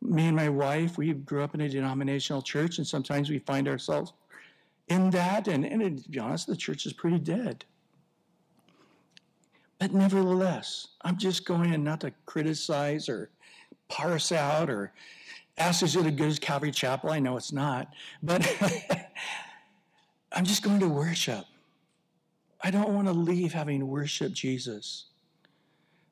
[0.02, 3.68] Me and my wife, we grew up in a denominational church, and sometimes we find
[3.68, 4.12] ourselves
[4.90, 5.48] in that.
[5.48, 7.64] And, and to be honest, the church is pretty dead.
[9.80, 13.30] But nevertheless, I'm just going in not to criticize or
[13.90, 14.94] parse out or
[15.58, 17.10] ask is it as good Calvary Chapel?
[17.10, 17.90] I know it's not.
[18.24, 18.50] But
[20.32, 21.46] I'm just going to worship.
[22.62, 25.06] I don't want to leave having worshiped Jesus.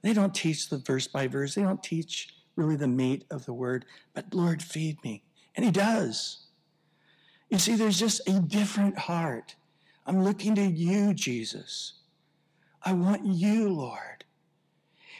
[0.01, 1.55] They don't teach the verse by verse.
[1.55, 3.85] They don't teach really the meat of the word.
[4.13, 5.23] But Lord, feed me.
[5.55, 6.45] And he does.
[7.49, 9.55] You see, there's just a different heart.
[10.05, 11.93] I'm looking to you, Jesus.
[12.83, 14.25] I want you, Lord.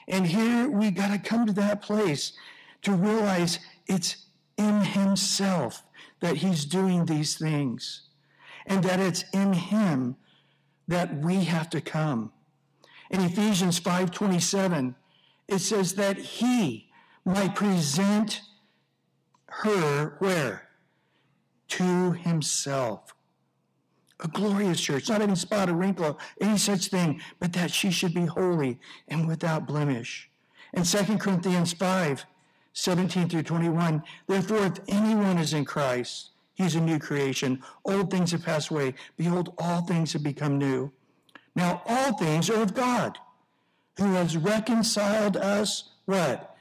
[0.08, 2.34] And here we got to come to that place
[2.82, 4.26] to realize it's
[4.58, 5.84] in himself
[6.20, 8.02] that he's doing these things
[8.66, 10.16] and that it's in him
[10.88, 12.32] that we have to come.
[13.10, 14.96] In Ephesians 5:27,
[15.48, 16.90] it says that he
[17.26, 18.42] might present
[19.48, 20.70] her where?
[21.70, 23.14] To himself.
[24.24, 28.14] A glorious church, not any spot or wrinkle, any such thing, but that she should
[28.14, 30.30] be holy and without blemish.
[30.74, 32.26] In 2 Corinthians 5,
[32.74, 37.62] 17 through 21, therefore, if anyone is in Christ, he's a new creation.
[37.86, 38.96] Old things have passed away.
[39.18, 40.92] Behold, all things have become new.
[41.56, 43.20] Now, all things are of God,
[43.98, 46.56] who has reconciled us, what?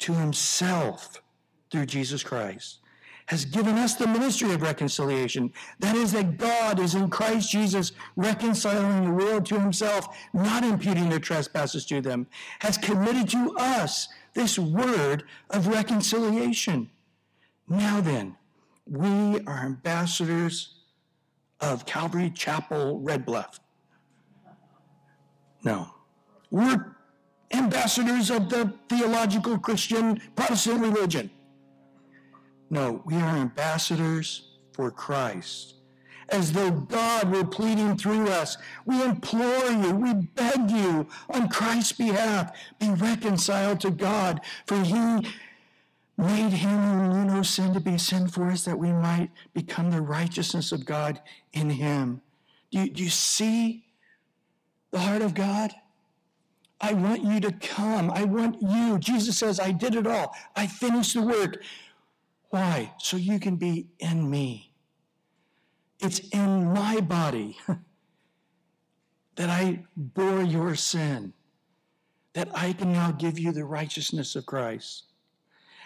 [0.00, 1.22] To himself
[1.70, 2.78] through Jesus Christ,
[3.26, 5.52] has given us the ministry of reconciliation.
[5.78, 11.08] That is, that God is in Christ Jesus reconciling the world to himself, not imputing
[11.08, 12.26] their trespasses to them,
[12.60, 16.90] has committed to us this word of reconciliation.
[17.68, 18.36] Now then,
[18.86, 20.80] we are ambassadors
[21.60, 23.60] of Calvary Chapel, Red Bluff.
[25.64, 25.88] No.
[26.50, 26.96] We're
[27.52, 31.30] ambassadors of the theological Christian Protestant religion.
[32.72, 35.74] No, we are ambassadors for Christ.
[36.30, 38.56] As though God were pleading through us.
[38.86, 44.94] We implore you, we beg you on Christ's behalf, be reconciled to God, for he
[46.16, 49.90] made him who knew no sin to be sin for us that we might become
[49.90, 51.20] the righteousness of God
[51.52, 52.22] in him.
[52.70, 53.84] Do you, do you see
[54.92, 55.74] the heart of God?
[56.80, 58.10] I want you to come.
[58.10, 58.98] I want you.
[58.98, 60.34] Jesus says, I did it all.
[60.56, 61.62] I finished the work.
[62.52, 62.92] Why?
[62.98, 64.74] So you can be in me.
[66.00, 67.56] It's in my body
[69.36, 71.32] that I bore your sin,
[72.34, 75.04] that I can now give you the righteousness of Christ.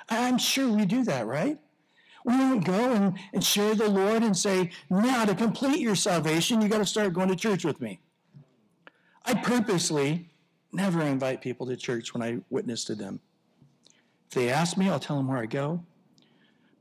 [0.09, 1.57] I'm sure we do that, right?
[2.25, 6.61] We don't go and, and share the Lord and say, now to complete your salvation,
[6.61, 8.01] you got to start going to church with me.
[9.25, 10.31] I purposely
[10.73, 13.21] never invite people to church when I witness to them.
[14.27, 15.85] If they ask me, I'll tell them where I go.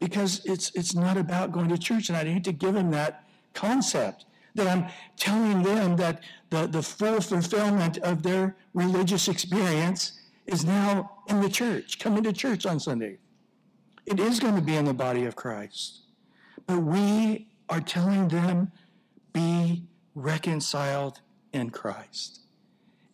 [0.06, 3.24] Because it's, it's not about going to church, and I need to give them that
[3.56, 4.86] concept that I'm
[5.18, 11.50] telling them that the, the full fulfillment of their religious experience is now in the
[11.50, 13.18] church, coming to church on Sunday.
[14.06, 16.02] It is going to be in the body of Christ.
[16.68, 18.72] But we are telling them,
[19.34, 21.20] be reconciled
[21.52, 22.41] in Christ.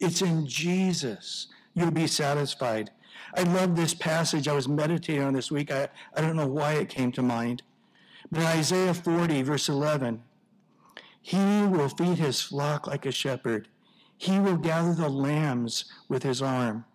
[0.02, 2.92] It's in Jesus you'll be satisfied.
[3.36, 5.72] I love this passage I was meditating on this week.
[5.72, 7.64] I, I don't know why it came to mind.
[8.32, 10.22] But Isaiah 40, verse 11,
[11.22, 13.68] he will feed his flock like a shepherd.
[14.18, 16.86] He will gather the lambs with his arm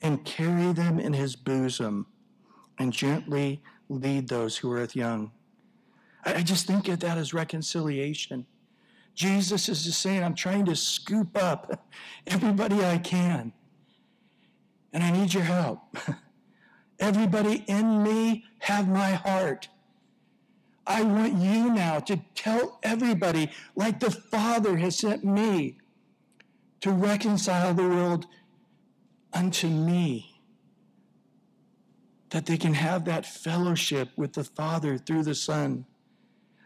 [0.00, 2.06] and carry them in his bosom
[2.78, 5.30] and gently lead those who are young.
[6.24, 8.46] I, I just think of that as reconciliation.
[9.14, 11.86] Jesus is just saying, I'm trying to scoop up
[12.26, 13.52] everybody I can.
[14.92, 15.96] And I need your help.
[17.00, 19.68] Everybody in me have my heart.
[20.86, 25.78] I want you now to tell everybody, like the Father has sent me,
[26.80, 28.26] to reconcile the world
[29.32, 30.40] unto me.
[32.30, 35.86] That they can have that fellowship with the Father through the Son.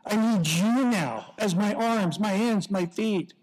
[0.05, 3.35] I need you now as my arms, my hands, my feet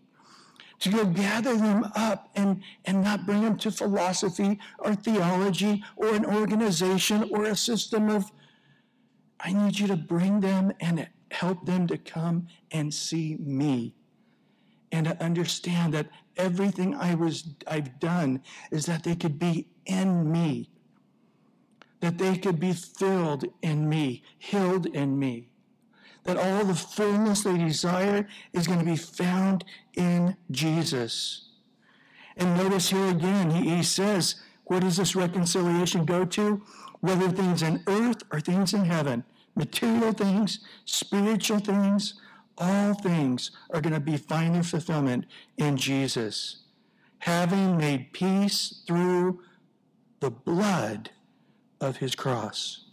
[0.84, 6.14] to go gather them up and, and not bring them to philosophy or theology or
[6.14, 8.30] an organization or a system of.
[9.40, 13.96] I need you to bring them and help them to come and see me
[14.92, 20.30] and to understand that everything I was, I've done is that they could be in
[20.30, 20.70] me,
[22.02, 25.53] that they could be filled in me, healed in me
[26.24, 29.66] that all the fullness they desire is going to be found
[29.96, 31.50] in Jesus.
[32.38, 36.62] And notice here again, he, he says, where does this reconciliation go to?
[37.02, 39.24] Whether things in earth or things in heaven,
[39.56, 42.16] material things, spiritual things,
[42.58, 45.26] all things are going to be find their fulfillment
[45.58, 46.60] in Jesus.
[47.24, 49.40] having made peace through
[50.20, 51.10] the blood
[51.80, 52.84] of his cross.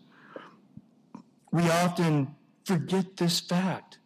[1.51, 3.99] We often forget this fact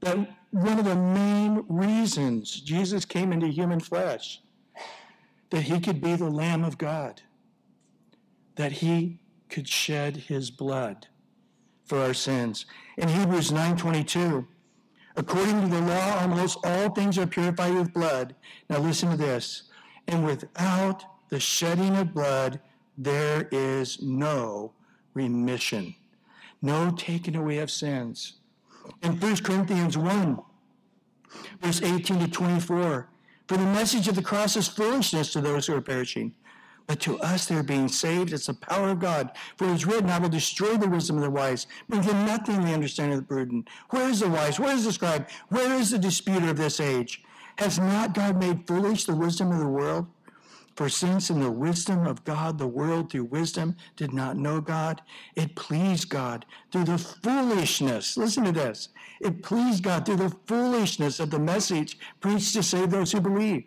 [0.00, 0.16] that
[0.50, 4.40] one of the main reasons Jesus came into human flesh
[5.50, 7.22] that he could be the lamb of God
[8.56, 11.06] that he could shed his blood
[11.84, 12.66] for our sins.
[12.96, 14.46] In Hebrews 9:22
[15.16, 18.34] according to the law almost all things are purified with blood.
[18.68, 19.64] Now listen to this.
[20.08, 22.60] And without the shedding of blood
[22.98, 24.72] there is no
[25.14, 25.94] remission
[26.62, 28.34] no taking away of sins
[29.02, 30.38] in 1 Corinthians 1,
[31.60, 33.08] verse 18 to 24.
[33.48, 36.34] For the message of the cross is foolishness to those who are perishing.
[36.86, 38.32] But to us they are being saved.
[38.32, 39.30] It's the power of God.
[39.56, 42.74] For it is written, I will destroy the wisdom of the wise, bring nothing the
[42.74, 43.68] understanding of the prudent.
[43.90, 44.58] Where is the wise?
[44.58, 45.28] Where is the scribe?
[45.48, 47.22] Where is the disputer of this age?
[47.58, 50.06] Has not God made foolish the wisdom of the world?
[50.74, 55.02] For since in the wisdom of God, the world through wisdom did not know God,
[55.36, 58.16] it pleased God through the foolishness.
[58.16, 58.88] Listen to this.
[59.20, 63.64] It pleased God through the foolishness of the message preached to save those who believe.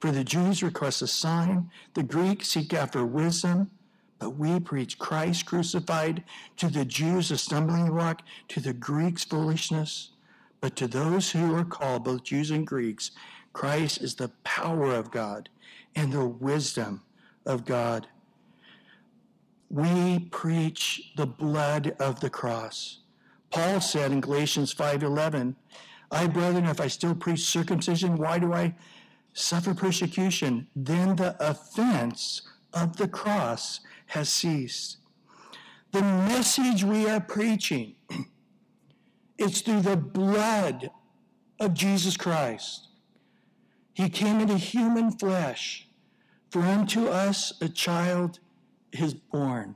[0.00, 3.70] For the Jews request a sign, the Greeks seek after wisdom,
[4.18, 6.24] but we preach Christ crucified,
[6.56, 10.10] to the Jews a stumbling block, to the Greeks foolishness.
[10.60, 13.12] But to those who are called, both Jews and Greeks,
[13.52, 15.48] Christ is the power of God
[15.94, 17.02] and the wisdom
[17.46, 18.06] of God.
[19.70, 22.98] We preach the blood of the cross.
[23.50, 25.56] Paul said in Galatians 5:11,
[26.10, 28.74] "I brethren, if I still preach circumcision, why do I
[29.32, 30.68] suffer persecution?
[30.76, 34.98] Then the offense of the cross has ceased."
[35.92, 37.96] The message we are preaching
[39.38, 40.90] is through the blood
[41.60, 42.88] of Jesus Christ.
[43.94, 45.88] He came into human flesh.
[46.50, 48.38] For unto us a child
[48.92, 49.74] is born,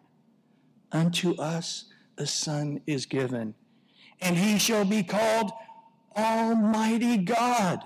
[0.92, 1.86] unto us
[2.18, 3.54] a son is given,
[4.20, 5.52] and he shall be called
[6.14, 7.82] Almighty God.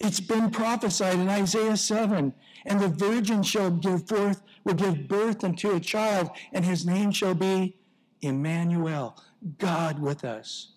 [0.00, 2.32] It's been prophesied in Isaiah 7.
[2.66, 7.10] And the virgin shall give forth, will give birth unto a child, and his name
[7.10, 7.76] shall be
[8.22, 9.16] Emmanuel,
[9.58, 10.72] God with us.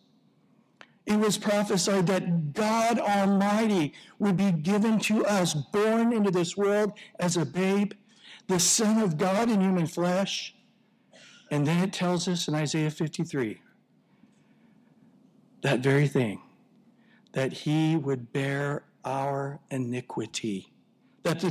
[1.05, 6.93] It was prophesied that God Almighty would be given to us, born into this world
[7.19, 7.93] as a babe,
[8.47, 10.55] the Son of God in human flesh.
[11.51, 13.59] And then it tells us in Isaiah 53
[15.61, 16.41] that very thing,
[17.33, 20.71] that he would bear our iniquity,
[21.23, 21.49] that the,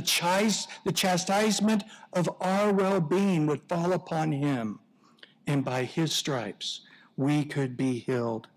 [0.83, 1.83] the chastisement
[2.13, 4.79] of our well being would fall upon him,
[5.47, 6.81] and by his stripes
[7.17, 8.47] we could be healed.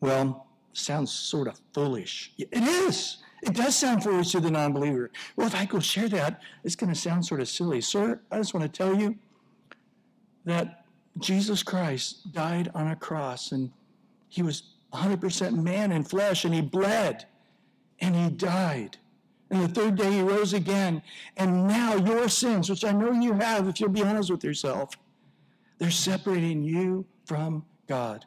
[0.00, 2.32] Well, sounds sort of foolish.
[2.38, 3.18] It is.
[3.42, 5.10] It does sound foolish to the non believer.
[5.36, 7.80] Well, if I go share that, it's going to sound sort of silly.
[7.80, 9.16] Sir, I just want to tell you
[10.44, 10.84] that
[11.18, 13.70] Jesus Christ died on a cross and
[14.28, 17.26] he was 100% man in flesh and he bled
[18.00, 18.96] and he died.
[19.50, 21.02] And the third day he rose again.
[21.36, 24.90] And now your sins, which I know you have if you'll be honest with yourself,
[25.78, 28.26] they're separating you from God.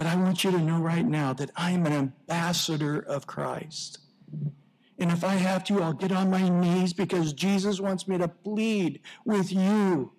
[0.00, 3.98] But I want you to know right now that I am an ambassador of Christ.
[4.98, 8.26] And if I have to, I'll get on my knees because Jesus wants me to
[8.26, 10.12] plead with you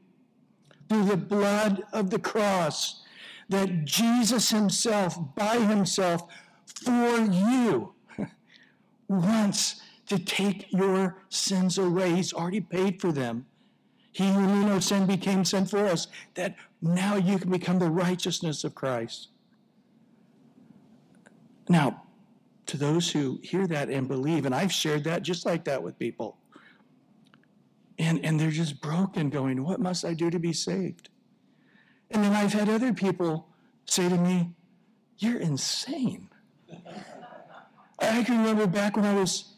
[0.88, 3.02] through the blood of the cross
[3.50, 6.32] that Jesus himself, by himself,
[6.68, 7.96] for you,
[9.08, 12.14] wants to take your sins away.
[12.14, 13.48] He's already paid for them.
[14.12, 16.06] He who knew no sin became sin for us,
[16.36, 19.30] that now you can become the righteousness of Christ.
[21.72, 22.04] Now,
[22.66, 25.98] to those who hear that and believe, and I've shared that just like that with
[25.98, 26.38] people,
[27.98, 31.08] and, and they're just broken, going, What must I do to be saved?
[32.10, 33.48] And then I've had other people
[33.86, 34.52] say to me,
[35.18, 36.28] You're insane.
[38.00, 39.54] I can remember back when I was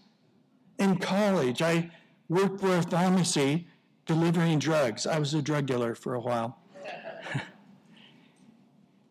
[0.78, 1.89] in college, I
[2.30, 3.68] worked for a pharmacy
[4.05, 5.07] delivering drugs.
[5.07, 6.59] I was a drug dealer for a while.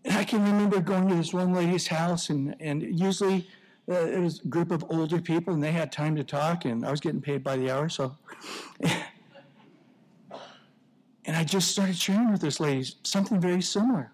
[0.04, 3.48] And I can remember going to this one lady's house, and, and usually
[3.88, 6.84] uh, it was a group of older people, and they had time to talk, and
[6.84, 8.16] I was getting paid by the hour, so.
[11.24, 14.10] and I just started sharing with this lady something very similar.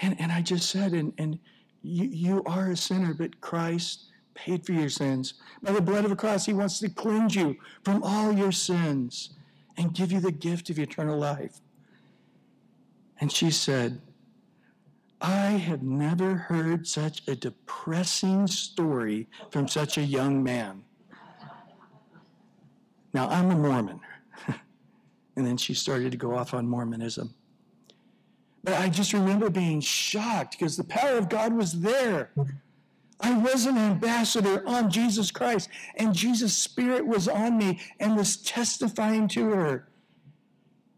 [0.00, 1.38] And, and I just said, and, and
[1.82, 5.34] you, you are a sinner, but Christ paid for your sins.
[5.62, 9.30] By the blood of the cross, he wants to cleanse you from all your sins
[9.76, 11.60] and give you the gift of eternal life.
[13.20, 14.00] And she said,
[15.24, 20.84] I have never heard such a depressing story from such a young man.
[23.14, 24.00] Now, I'm a Mormon.
[25.36, 27.32] and then she started to go off on Mormonism.
[28.64, 32.30] But I just remember being shocked because the power of God was there.
[33.18, 38.36] I was an ambassador on Jesus Christ, and Jesus' Spirit was on me and was
[38.36, 39.88] testifying to her.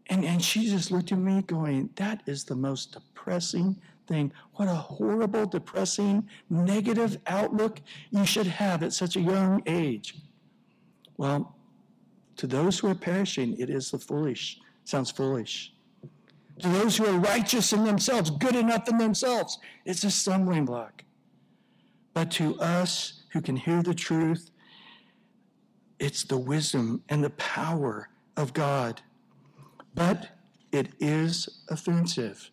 [0.07, 3.77] And, and she just looked at me going, That is the most depressing
[4.07, 4.31] thing.
[4.55, 10.15] What a horrible, depressing, negative outlook you should have at such a young age.
[11.17, 11.55] Well,
[12.37, 14.59] to those who are perishing, it is the foolish.
[14.85, 15.73] Sounds foolish.
[16.59, 21.03] To those who are righteous in themselves, good enough in themselves, it's a stumbling block.
[22.13, 24.49] But to us who can hear the truth,
[25.99, 29.01] it's the wisdom and the power of God.
[29.93, 30.29] But
[30.71, 32.49] it is offensive.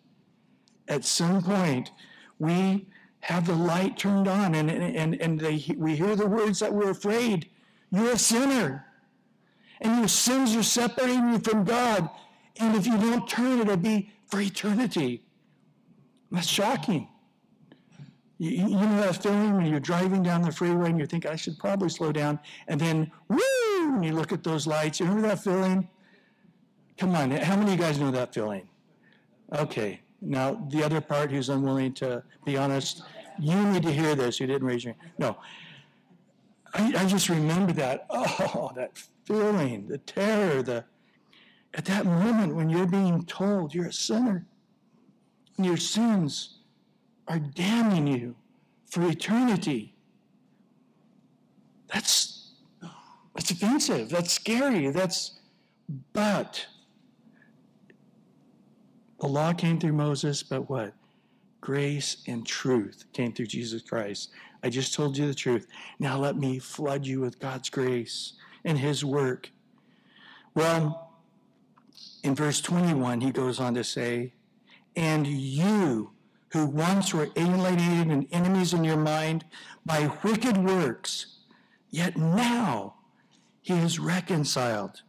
[0.89, 1.91] At some point,
[2.39, 2.87] we
[3.21, 6.91] have the light turned on and, and, and they, we hear the words that we're
[6.91, 7.49] afraid.
[7.91, 8.87] You're a sinner.
[9.81, 12.09] And your sins are separating you from God.
[12.59, 15.25] And if you don't turn, it'll be for eternity.
[16.31, 17.09] That's shocking.
[18.39, 21.37] You, you, know that feeling when you're driving down the freeway and you think, I
[21.37, 22.39] should probably slow down.
[22.69, 23.39] And then, woo,
[23.95, 25.01] and you look at those lights.
[25.01, 25.89] You remember that feeling?
[26.99, 28.69] Come on, how many of you guys know that feeling?
[29.53, 30.01] Okay.
[30.25, 33.03] Now, the other part who's unwilling to be honest,
[33.39, 34.41] you need to hear this.
[34.41, 35.13] You didn't raise your hand.
[35.19, 35.37] No.
[36.73, 38.07] I, I just remember that.
[38.57, 40.85] Oh, that feeling, the terror, the
[41.75, 44.47] at that moment when you're being told you're a sinner
[45.57, 46.59] and your sins
[47.27, 48.37] are damning you
[48.87, 49.95] for eternity.
[51.93, 52.53] That's
[53.35, 54.09] that's offensive.
[54.09, 54.91] That's scary.
[54.91, 55.41] That's
[56.13, 56.67] but
[59.21, 60.95] the law came through Moses, but what?
[61.61, 64.31] Grace and truth came through Jesus Christ.
[64.63, 65.67] I just told you the truth.
[65.99, 68.35] Now let me flood you with God's grace
[68.65, 69.51] and his work.
[70.55, 71.13] Well,
[72.23, 74.33] in verse 21, he goes on to say,
[74.97, 76.13] And you
[76.53, 79.45] who once were alienated and enemies in your mind
[79.85, 81.39] by wicked works,
[81.91, 82.95] yet now
[83.61, 85.03] he is reconciled.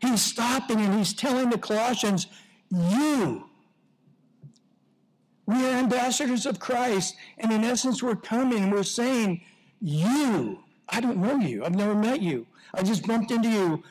[0.00, 2.26] He's stopping and he's telling the Colossians,
[2.70, 3.44] You.
[5.46, 9.42] We are ambassadors of Christ, and in essence, we're coming and we're saying,
[9.80, 10.60] You.
[10.90, 11.64] I don't know you.
[11.64, 12.46] I've never met you.
[12.74, 13.82] I just bumped into you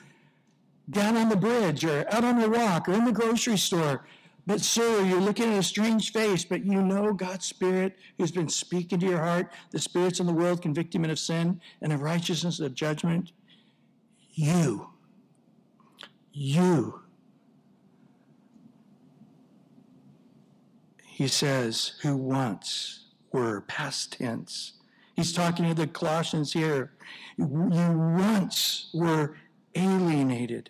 [0.89, 4.05] down on the bridge or out on the walk or in the grocery store.
[4.45, 8.47] But, sir, you're looking at a strange face, but you know God's Spirit who's been
[8.47, 9.51] speaking to your heart.
[9.71, 13.34] The spirits in the world convict you of sin and of righteousness and of judgment.
[14.32, 14.88] You,
[16.32, 17.01] you,
[21.18, 24.74] he says, who once were past tense.
[25.15, 26.93] He's talking to the Colossians here.
[27.38, 29.38] You once were
[29.76, 30.70] alienated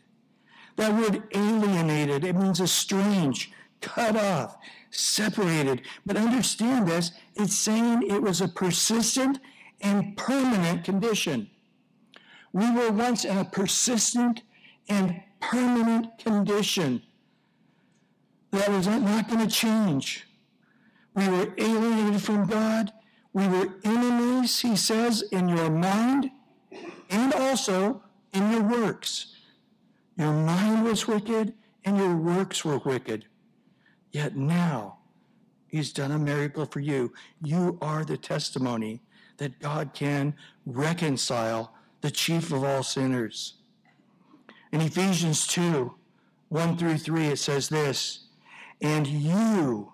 [0.78, 4.58] that word alienated, it means estranged, cut off,
[4.91, 5.82] separated.
[6.06, 9.39] But understand this, it's saying it was a persistent
[9.82, 11.50] and permanent condition.
[12.54, 14.43] We were once in a persistent
[14.88, 17.02] and permanent condition
[18.52, 20.26] that was not going to change.
[21.18, 22.93] We were alienated from God.
[23.34, 26.30] We were enemies, he says, in your mind
[27.09, 28.03] and also
[28.34, 29.34] in your works.
[30.15, 33.26] Your mind was wicked and your works were wicked.
[34.11, 34.99] Yet now
[35.68, 37.11] he's done a miracle for you.
[37.41, 39.01] You are the testimony
[39.38, 40.36] that God can
[40.68, 43.55] reconcile the chief of all sinners.
[44.72, 45.95] In Ephesians 2
[46.49, 48.28] 1 through 3, it says this
[48.82, 49.93] And you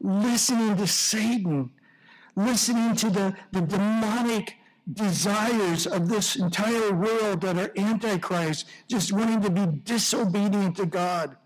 [0.00, 1.70] listening to Satan
[2.36, 4.56] listening to the, the demonic
[4.92, 11.36] desires of this entire world that are antichrist, just wanting to be disobedient to God,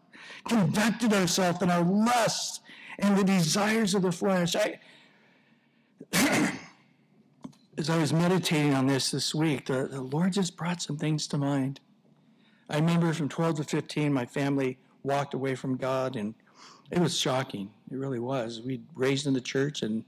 [0.48, 2.60] conducted ourselves in our lusts
[2.98, 4.56] and the desires of the flesh.
[4.56, 4.80] I,
[7.78, 11.26] as I was meditating on this this week, the, the Lord just brought some things
[11.28, 11.80] to mind.
[12.68, 16.34] I remember from 12 to 15, my family walked away from God, and
[16.90, 17.70] it was shocking.
[17.90, 18.60] It really was.
[18.62, 20.04] We raised in the church, and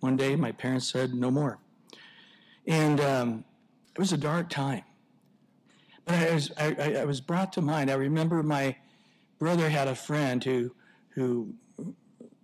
[0.00, 1.58] one day my parents said, no more.
[2.66, 3.44] And um,
[3.94, 4.82] it was a dark time.
[6.04, 7.90] But I was, I, I was brought to mind.
[7.90, 8.76] I remember my
[9.38, 10.74] brother had a friend who,
[11.10, 11.54] who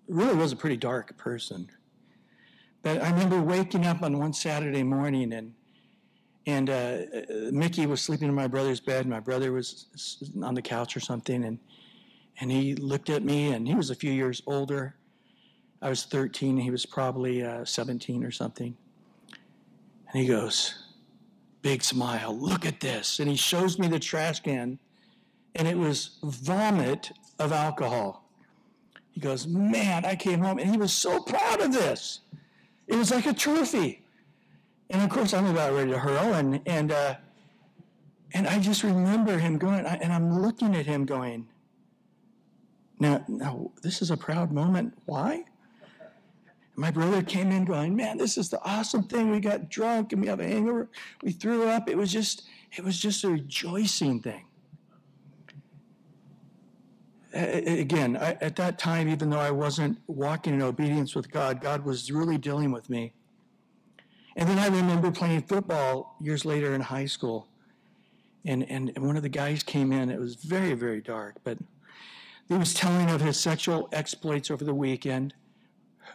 [0.08, 1.68] really was a pretty dark person.
[2.82, 5.54] But I remember waking up on one Saturday morning and
[6.46, 6.98] and uh,
[7.50, 9.06] Mickey was sleeping in my brother's bed.
[9.06, 9.86] My brother was
[10.42, 11.58] on the couch or something, and
[12.40, 14.96] and he looked at me, and he was a few years older.
[15.80, 18.76] I was 13, he was probably uh, 17 or something.
[19.30, 20.84] And he goes,
[21.62, 23.20] big smile, look at this.
[23.20, 24.78] And he shows me the trash can,
[25.54, 28.28] and it was vomit of alcohol.
[29.12, 32.20] He goes, man, I came home, and he was so proud of this.
[32.88, 34.02] It was like a trophy.
[34.90, 37.14] And of course, I'm about ready to hurl, and and uh,
[38.32, 41.46] and I just remember him going, and I'm looking at him going,
[42.98, 44.96] now, now this is a proud moment.
[45.06, 45.44] Why?
[46.76, 49.30] My brother came in going, man, this is the awesome thing.
[49.30, 50.88] We got drunk and we have a hangover.
[51.22, 51.88] We threw up.
[51.88, 52.42] It was just,
[52.76, 54.46] it was just a rejoicing thing.
[57.32, 61.84] Again, I, at that time, even though I wasn't walking in obedience with God, God
[61.84, 63.12] was really dealing with me.
[64.36, 67.48] And then I remember playing football years later in high school.
[68.44, 70.10] And, and one of the guys came in.
[70.10, 71.58] It was very, very dark, but
[72.48, 75.34] he was telling of his sexual exploits over the weekend.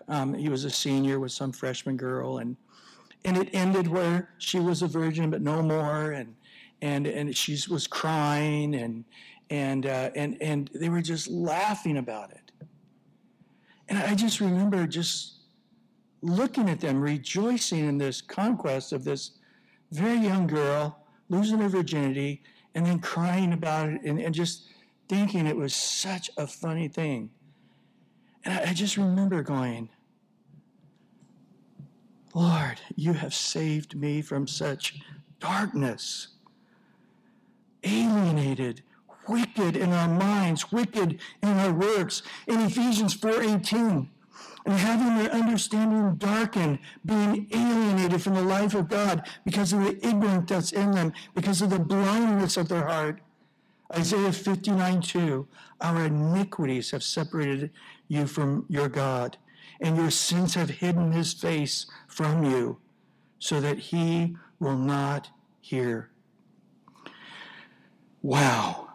[0.08, 2.56] Um, he was a senior with some freshman girl, and
[3.26, 6.36] and it ended where she was a virgin but no more, and
[6.82, 9.06] and and she was crying, and
[9.50, 12.52] and uh, and and they were just laughing about it.
[13.88, 15.38] And I just remember just
[16.22, 19.32] looking at them, rejoicing in this conquest of this
[19.92, 21.00] very young girl
[21.30, 22.44] losing her virginity,
[22.76, 24.68] and then crying about it, and, and just
[25.10, 27.32] thinking it was such a funny thing.
[28.46, 29.90] And I, I just remember going,
[32.34, 35.00] Lord, you have saved me from such
[35.40, 36.28] darkness,
[37.84, 38.84] alienated,
[39.28, 42.22] wicked in our minds, wicked in our works.
[42.48, 44.08] In Ephesians 4:18,
[44.66, 50.08] and having their understanding darkened, being alienated from the life of God because of the
[50.08, 53.22] ignorance that's in them, because of the blindness of their heart.
[53.96, 55.48] Isaiah 59 2
[55.82, 57.72] Our iniquities have separated
[58.08, 59.38] you from your God,
[59.82, 62.78] and your sins have hidden his face from you,
[63.40, 65.30] so that he will not
[65.62, 66.12] hear.
[68.22, 68.90] Wow.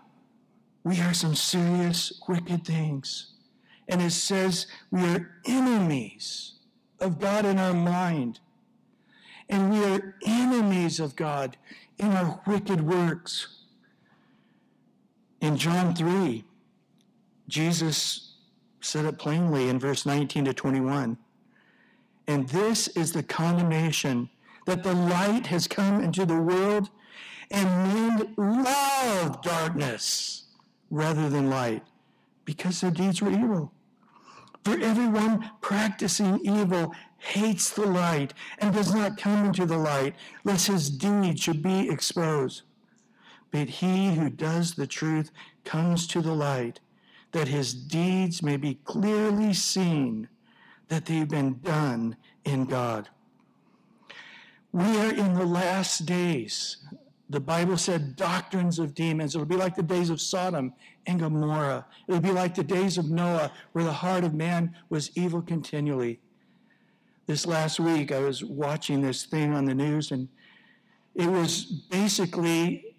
[0.84, 3.32] We are some serious wicked things.
[3.88, 6.52] And it says we are enemies
[7.00, 8.40] of God in our mind.
[9.48, 11.56] And we are enemies of God
[11.98, 13.63] in our wicked works.
[15.44, 16.42] In John 3,
[17.48, 18.36] Jesus
[18.80, 21.18] said it plainly in verse 19 to 21.
[22.26, 24.30] And this is the condemnation
[24.64, 26.88] that the light has come into the world
[27.50, 30.44] and men love darkness
[30.88, 31.82] rather than light
[32.46, 33.70] because their deeds were evil.
[34.64, 40.14] For everyone practicing evil hates the light and does not come into the light,
[40.44, 42.62] lest his deeds should be exposed.
[43.54, 45.30] But he who does the truth
[45.64, 46.80] comes to the light,
[47.30, 50.28] that his deeds may be clearly seen,
[50.88, 53.10] that they've been done in God.
[54.72, 56.78] We are in the last days.
[57.30, 59.36] The Bible said doctrines of demons.
[59.36, 60.72] It'll be like the days of Sodom
[61.06, 61.86] and Gomorrah.
[62.08, 66.18] It'll be like the days of Noah, where the heart of man was evil continually.
[67.26, 70.28] This last week, I was watching this thing on the news, and
[71.14, 72.93] it was basically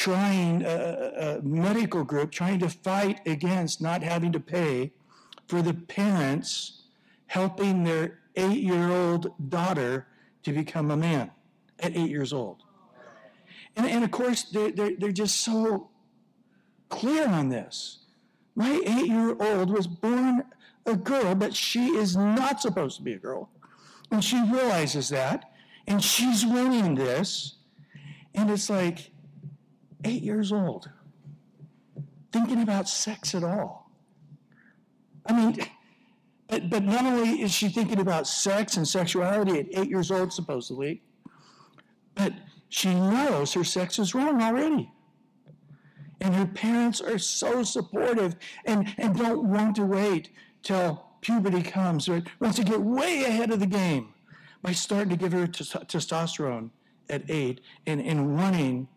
[0.00, 4.90] trying, a, a medical group trying to fight against not having to pay
[5.46, 6.84] for the parents
[7.26, 10.06] helping their eight year old daughter
[10.42, 11.30] to become a man
[11.80, 12.62] at eight years old.
[13.76, 15.90] And, and of course, they're, they're, they're just so
[16.88, 17.98] clear on this.
[18.54, 20.44] My eight year old was born
[20.86, 23.50] a girl, but she is not supposed to be a girl.
[24.10, 25.52] And she realizes that,
[25.86, 27.56] and she's winning this.
[28.34, 29.10] And it's like,
[30.04, 30.90] eight years old,
[32.32, 33.90] thinking about sex at all.
[35.26, 35.58] I mean,
[36.48, 40.32] but, but not only is she thinking about sex and sexuality at eight years old,
[40.32, 41.02] supposedly,
[42.14, 42.32] but
[42.68, 44.90] she knows her sex is wrong already.
[46.20, 48.36] And her parents are so supportive
[48.66, 50.30] and, and don't want to wait
[50.62, 54.12] till puberty comes or wants to get way ahead of the game
[54.62, 56.70] by starting to give her testosterone
[57.08, 58.88] at eight and, and wanting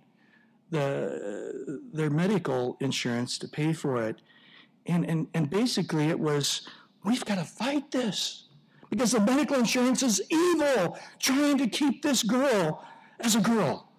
[0.73, 4.21] the, their medical insurance to pay for it.
[4.87, 6.67] And, and, and basically, it was
[7.05, 8.47] we've got to fight this
[8.89, 12.85] because the medical insurance is evil, trying to keep this girl
[13.19, 13.89] as a girl.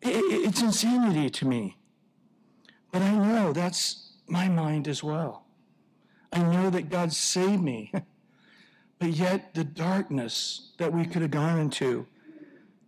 [0.00, 1.76] It, it, it's insanity to me.
[2.92, 5.44] But I know that's my mind as well.
[6.32, 7.92] I know that God saved me.
[8.98, 12.06] but yet, the darkness that we could have gone into,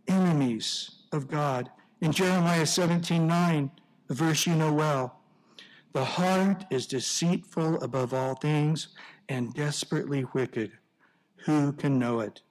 [0.09, 1.71] enemies of God.
[2.03, 3.71] In Jeremiah 17 9,
[4.11, 5.21] a verse you know well,
[5.93, 8.89] the heart is deceitful above all things
[9.29, 10.73] and desperately wicked.
[11.47, 12.43] Who can know it?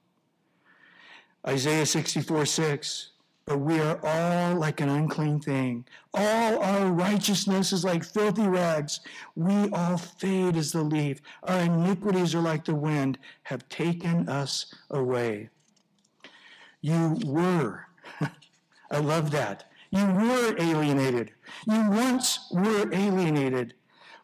[1.46, 3.10] Isaiah 64 6,
[3.44, 5.84] but we are all like an unclean thing.
[6.14, 9.02] All our righteousness is like filthy rags.
[9.36, 11.20] We all fade as the leaf.
[11.44, 15.50] Our iniquities are like the wind, have taken us away.
[16.80, 17.88] You were,
[18.92, 19.66] I love that.
[19.90, 21.32] You were alienated.
[21.68, 23.74] You once were alienated.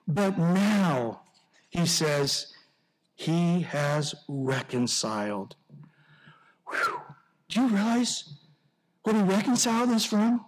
[0.08, 1.22] But now,
[1.70, 2.54] he says,
[3.16, 5.56] he has reconciled.
[6.70, 7.02] Whew.
[7.50, 8.34] Do you realize
[9.04, 10.46] what he reconciled us from?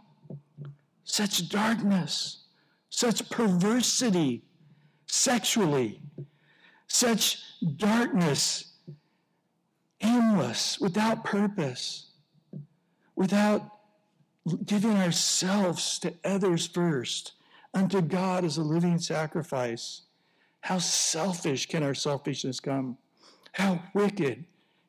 [1.04, 2.44] Such darkness,
[2.90, 4.44] such perversity
[5.08, 6.02] sexually,
[6.88, 7.40] such
[7.78, 8.74] darkness,
[10.02, 12.12] aimless, without purpose,
[13.16, 13.79] without
[14.66, 17.34] giving ourselves to others first,
[17.74, 20.02] unto God as a living sacrifice.
[20.62, 22.98] How selfish can our selfishness come?
[23.54, 24.46] How wicked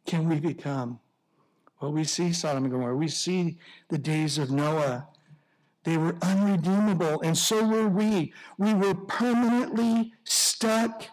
[0.07, 0.99] can we become?
[1.81, 2.97] Well, we see Sodom and Gomorrah.
[2.97, 5.09] We see the days of Noah.
[5.85, 8.35] They were unredeemable, and so were we.
[8.59, 11.05] We were permanently stuck,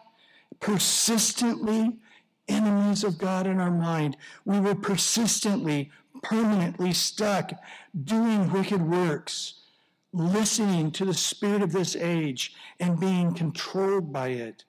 [0.59, 1.99] persistently
[2.49, 4.17] enemies of God in our mind.
[4.45, 5.91] We were persistently
[6.23, 7.51] permanently stuck
[8.03, 9.61] doing wicked works,
[10.13, 14.63] listening to the spirit of this age and being controlled by it.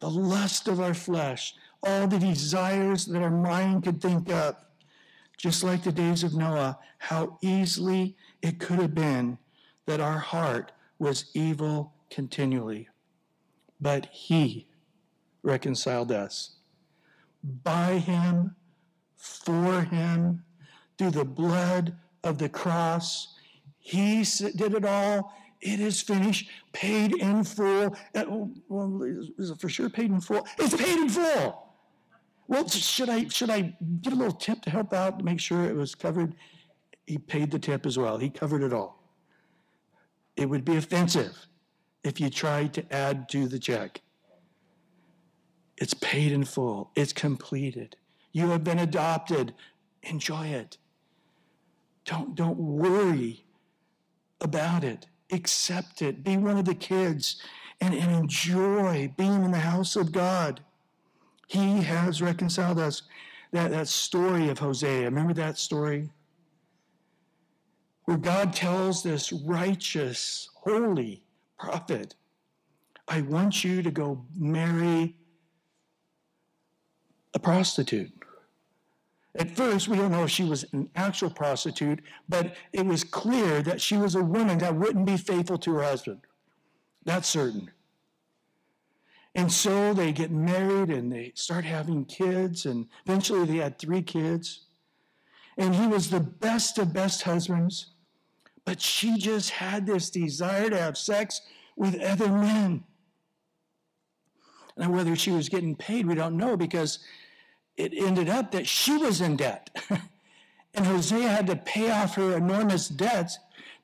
[0.00, 4.72] The lust of our flesh, all the desires that our mind could think up,
[5.36, 9.38] just like the days of Noah, how easily it could have been
[9.86, 12.88] that our heart was evil continually.
[13.80, 14.68] But He
[15.42, 16.56] reconciled us.
[17.42, 18.56] By Him,
[19.16, 20.44] for him
[20.98, 23.34] through the blood of the cross.
[23.78, 25.34] He did it all.
[25.60, 27.96] It is finished, paid in full.
[28.14, 28.24] Uh,
[28.68, 29.02] well,
[29.38, 30.46] is it for sure paid in full?
[30.58, 31.64] It's paid in full.
[32.48, 35.64] Well, should I should I get a little tip to help out to make sure
[35.64, 36.34] it was covered?
[37.06, 38.18] He paid the tip as well.
[38.18, 39.02] He covered it all.
[40.36, 41.46] It would be offensive
[42.02, 44.02] if you tried to add to the check.
[45.78, 46.90] It's paid in full.
[46.94, 47.96] It's completed.
[48.34, 49.54] You have been adopted.
[50.02, 50.76] Enjoy it.
[52.04, 53.46] Don't, don't worry
[54.40, 55.06] about it.
[55.32, 56.22] Accept it.
[56.22, 57.40] Be one of the kids
[57.80, 60.60] and, and enjoy being in the house of God.
[61.46, 63.02] He has reconciled us.
[63.52, 66.10] That, that story of Hosea, remember that story?
[68.06, 71.22] Where God tells this righteous, holy
[71.56, 72.16] prophet,
[73.06, 75.14] I want you to go marry
[77.34, 78.10] a prostitute.
[79.36, 83.62] At first, we don't know if she was an actual prostitute, but it was clear
[83.62, 86.20] that she was a woman that wouldn't be faithful to her husband.
[87.04, 87.70] That's certain.
[89.34, 94.02] And so they get married and they start having kids, and eventually they had three
[94.02, 94.66] kids.
[95.58, 97.88] And he was the best of best husbands,
[98.64, 101.40] but she just had this desire to have sex
[101.76, 102.84] with other men.
[104.76, 107.00] And whether she was getting paid, we don't know because
[107.76, 109.70] it ended up that she was in debt.
[110.74, 113.38] and Hosea had to pay off her enormous debts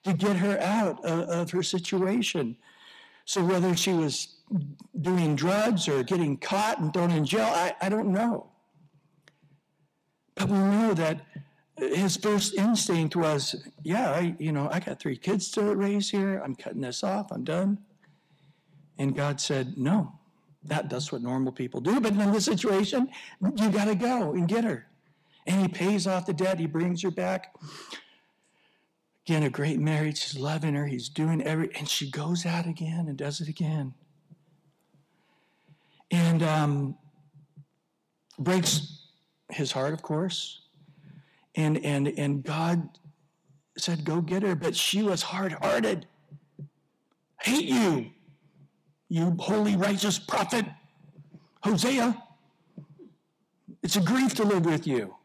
[0.04, 2.56] to get her out of, of, her situation.
[3.24, 4.36] So whether she was
[5.00, 8.50] doing drugs or getting caught and thrown in jail, I, I don't know.
[10.34, 11.20] But we know that
[11.76, 16.40] his first instinct was, yeah, I, you know, I got three kids to raise here.
[16.44, 17.30] I'm cutting this off.
[17.30, 17.78] I'm done.
[18.98, 20.19] And God said, no,
[20.64, 22.00] that, that's what normal people do.
[22.00, 23.08] But in this situation,
[23.56, 24.86] you got to go and get her.
[25.46, 26.58] And he pays off the debt.
[26.58, 27.54] He brings her back.
[29.26, 30.22] Again, a great marriage.
[30.22, 30.86] He's loving her.
[30.86, 33.94] He's doing every, and she goes out again and does it again.
[36.10, 36.98] And um,
[38.38, 39.06] breaks
[39.50, 40.62] his heart, of course.
[41.54, 42.88] And and and God
[43.76, 46.06] said, "Go get her," but she was hard-hearted.
[47.40, 48.10] Hate you
[49.10, 50.64] you holy, righteous prophet,
[51.62, 52.16] Hosea.
[53.82, 55.16] It's a grief to live with you.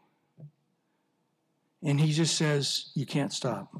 [1.82, 3.72] And he just says, You can't stop.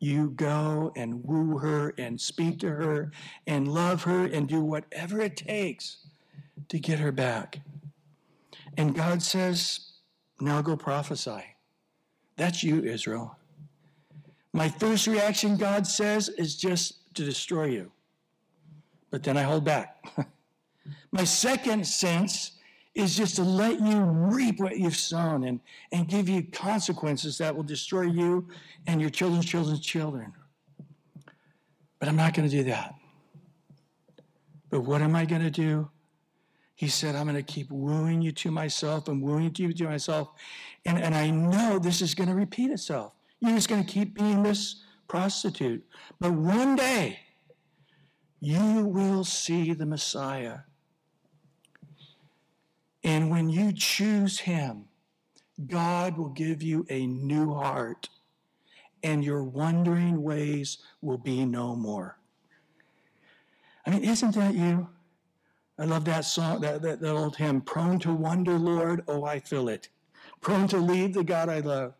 [0.00, 3.12] you go and woo her and speak to her
[3.46, 5.98] and love her and do whatever it takes
[6.68, 7.60] to get her back.
[8.78, 9.92] And God says,
[10.40, 11.44] now go prophesy.
[12.36, 13.36] That's you, Israel.
[14.54, 17.92] My first reaction, God says, is just to destroy you.
[19.10, 20.04] But then I hold back.
[21.12, 22.52] My second sense
[22.94, 25.60] is just to let you reap what you've sown and,
[25.92, 28.48] and give you consequences that will destroy you
[28.86, 30.32] and your children's children's children.
[31.98, 32.94] But I'm not going to do that.
[34.70, 35.90] But what am I going to do?
[36.74, 40.30] He said, I'm going to keep wooing you to myself and wooing you to myself.
[40.86, 43.12] And, and I know this is going to repeat itself.
[43.40, 45.84] You're just going to keep being this prostitute.
[46.20, 47.18] But one day,
[48.40, 50.60] you will see the Messiah.
[53.04, 54.86] And when you choose him,
[55.66, 58.08] God will give you a new heart,
[59.02, 62.18] and your wandering ways will be no more.
[63.86, 64.88] I mean, isn't that you?
[65.78, 69.40] I love that song, that, that, that old hymn, Prone to wonder, Lord, oh, I
[69.40, 69.88] feel it.
[70.40, 71.94] Prone to leave the God I love.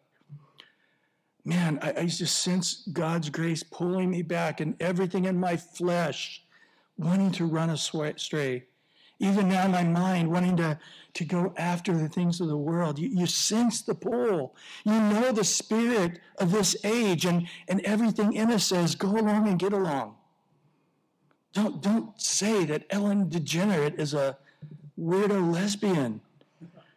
[1.45, 6.45] Man, I, I just sense God's grace pulling me back and everything in my flesh
[6.99, 8.65] wanting to run astray
[9.21, 10.79] even now my mind, wanting to,
[11.13, 12.99] to go after the things of the world.
[12.99, 14.57] You, you sense the pull.
[14.85, 19.47] You know the spirit of this age, and, and everything in us says, go along
[19.47, 20.17] and get along.
[21.53, 24.39] Don't, don't say that Ellen DeGenerate is a
[24.99, 26.23] weirdo lesbian.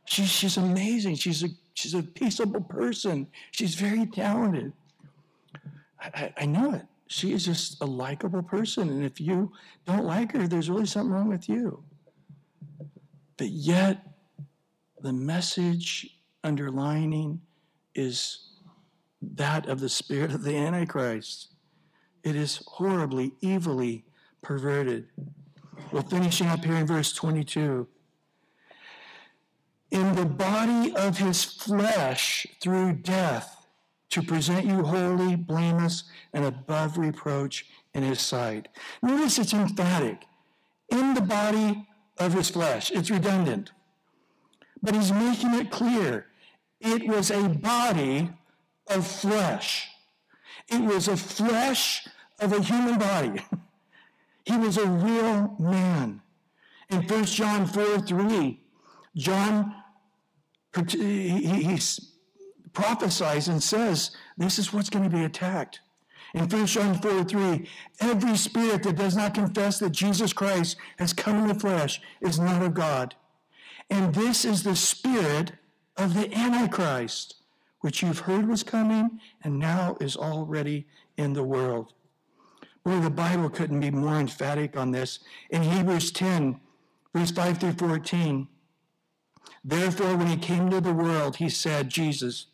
[0.05, 1.15] She, she's amazing.
[1.15, 3.27] She's a, she's a peaceable person.
[3.51, 4.73] She's very talented.
[5.99, 6.85] I, I, know it.
[7.07, 8.89] She is just a likable person.
[8.89, 9.51] And if you
[9.85, 11.83] don't like her, there's really something wrong with you.
[13.37, 14.05] But yet,
[15.01, 17.41] the message underlining
[17.95, 18.49] is
[19.21, 21.49] that of the spirit of the Antichrist.
[22.23, 24.05] It is horribly, evilly
[24.41, 25.07] perverted.
[25.91, 27.87] Well, finishing up here in verse 22.
[29.93, 33.63] In the body of his flesh through death,
[34.09, 38.69] to present you holy, blameless, and above reproach in his sight.
[39.03, 40.25] Notice it's emphatic.
[40.89, 41.87] In the body
[42.17, 42.91] of his flesh.
[42.91, 43.71] It's redundant.
[44.81, 46.27] But he's making it clear
[46.79, 48.29] it was a body
[48.87, 49.89] of flesh.
[50.69, 52.07] It was a flesh
[52.39, 53.45] of a human body.
[54.45, 56.21] he was a real man.
[56.89, 58.59] In 1 John 4 3,
[59.15, 59.82] John
[60.75, 61.79] he, he
[62.73, 65.79] prophesies and says, This is what's going to be attacked.
[66.33, 67.69] In 1 John 4 3,
[68.01, 72.39] every spirit that does not confess that Jesus Christ has come in the flesh is
[72.39, 73.15] not of God.
[73.89, 75.51] And this is the spirit
[75.97, 77.35] of the Antichrist,
[77.81, 81.93] which you've heard was coming and now is already in the world.
[82.83, 85.19] Boy, the Bible couldn't be more emphatic on this.
[85.51, 86.59] In Hebrews 10,
[87.13, 88.47] verse 5 through 14,
[89.63, 92.47] therefore, when he came to the world, he said, Jesus,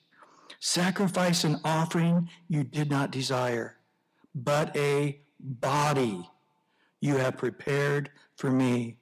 [0.60, 3.78] Sacrifice and offering you did not desire,
[4.36, 6.30] but a body
[7.00, 8.98] you have prepared for me.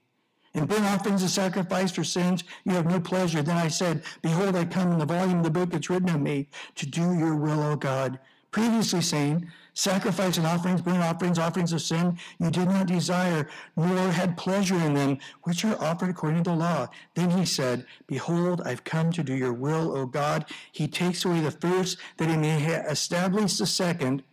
[0.54, 3.42] And burnt offerings and sacrifice for sins, you have no pleasure.
[3.42, 6.22] Then I said, Behold, I come in the volume of the book that's written of
[6.22, 8.20] me to do your will, O God.
[8.52, 14.10] Previously saying, Sacrifice and offerings, burnt offerings, offerings of sin, you did not desire, nor
[14.10, 16.88] had pleasure in them, which are offered according to the law.
[17.14, 20.46] Then he said, Behold, I've come to do your will, O God.
[20.72, 22.60] He takes away the first, that he may
[22.90, 24.24] establish the second.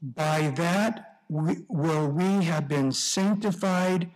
[0.00, 4.08] By that will we have been sanctified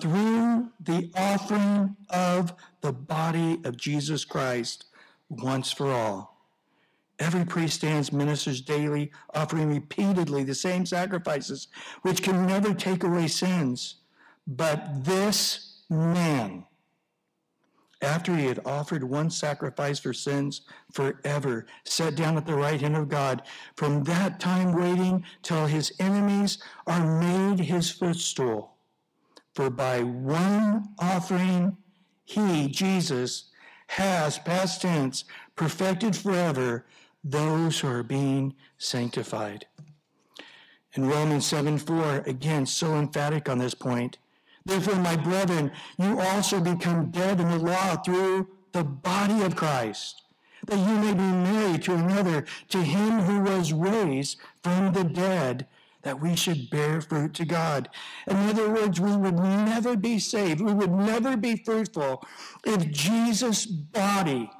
[0.00, 4.84] through the offering of the body of Jesus Christ
[5.28, 6.37] once for all.
[7.18, 11.68] Every priest stands, ministers daily, offering repeatedly the same sacrifices,
[12.02, 13.96] which can never take away sins.
[14.46, 16.64] But this man,
[18.02, 20.62] after he had offered one sacrifice for sins
[20.92, 23.42] forever, sat down at the right hand of God,
[23.74, 28.74] from that time waiting till his enemies are made his footstool.
[29.54, 31.76] For by one offering,
[32.24, 33.50] he, Jesus,
[33.88, 35.24] has, past tense,
[35.56, 36.86] perfected forever
[37.24, 39.66] those who are being sanctified.
[40.94, 44.18] In Romans 7 4, again, so emphatic on this point.
[44.64, 50.22] Therefore, my brethren, you also become dead in the law through the body of Christ,
[50.66, 55.66] that you may be married to another, to him who was raised from the dead,
[56.02, 57.88] that we should bear fruit to God.
[58.26, 62.26] In other words, we would never be saved, we would never be fruitful
[62.64, 64.50] if Jesus' body,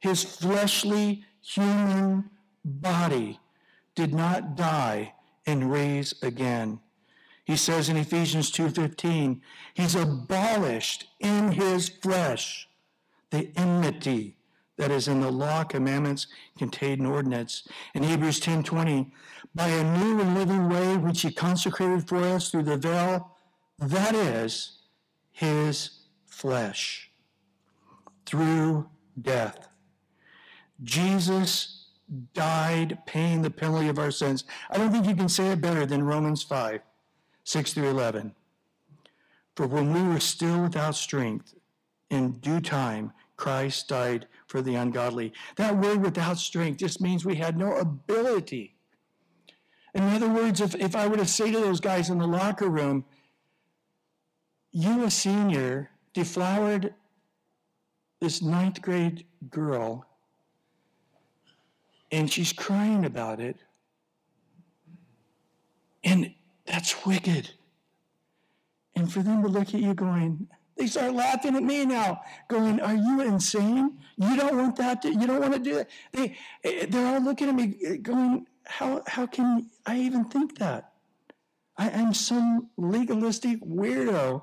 [0.00, 2.30] his fleshly human
[2.64, 3.38] body
[3.94, 5.14] did not die
[5.46, 6.80] and raise again.
[7.44, 9.40] He says in Ephesians 2:15,
[9.74, 12.68] he's abolished in his flesh
[13.30, 14.36] the enmity
[14.76, 16.26] that is in the law, commandments,
[16.58, 17.66] contained in ordinance.
[17.94, 19.12] In Hebrews 10:20,
[19.54, 23.36] by a new and living way which he consecrated for us through the veil,
[23.78, 24.78] that is
[25.30, 25.90] his
[26.26, 27.10] flesh,
[28.26, 28.90] through
[29.20, 29.68] death.
[30.82, 31.86] Jesus
[32.34, 34.44] died paying the penalty of our sins.
[34.70, 36.80] I don't think you can say it better than Romans 5,
[37.44, 38.34] 6 through 11.
[39.56, 41.54] For when we were still without strength,
[42.10, 45.32] in due time, Christ died for the ungodly.
[45.56, 48.74] That word without strength just means we had no ability.
[49.94, 52.68] In other words, if, if I were to say to those guys in the locker
[52.68, 53.04] room,
[54.72, 56.94] you, a senior, deflowered
[58.20, 60.06] this ninth grade girl,
[62.16, 63.58] and she's crying about it,
[66.02, 66.32] and
[66.64, 67.50] that's wicked.
[68.94, 70.48] And for them to look at you going,
[70.78, 73.98] they start laughing at me now, going, "Are you insane?
[74.16, 75.02] You don't want that?
[75.02, 77.96] To, you don't want to do it?" They, eh, they're all looking at me, eh,
[77.96, 80.92] going, "How how can I even think that?
[81.76, 84.42] I, I'm some legalistic weirdo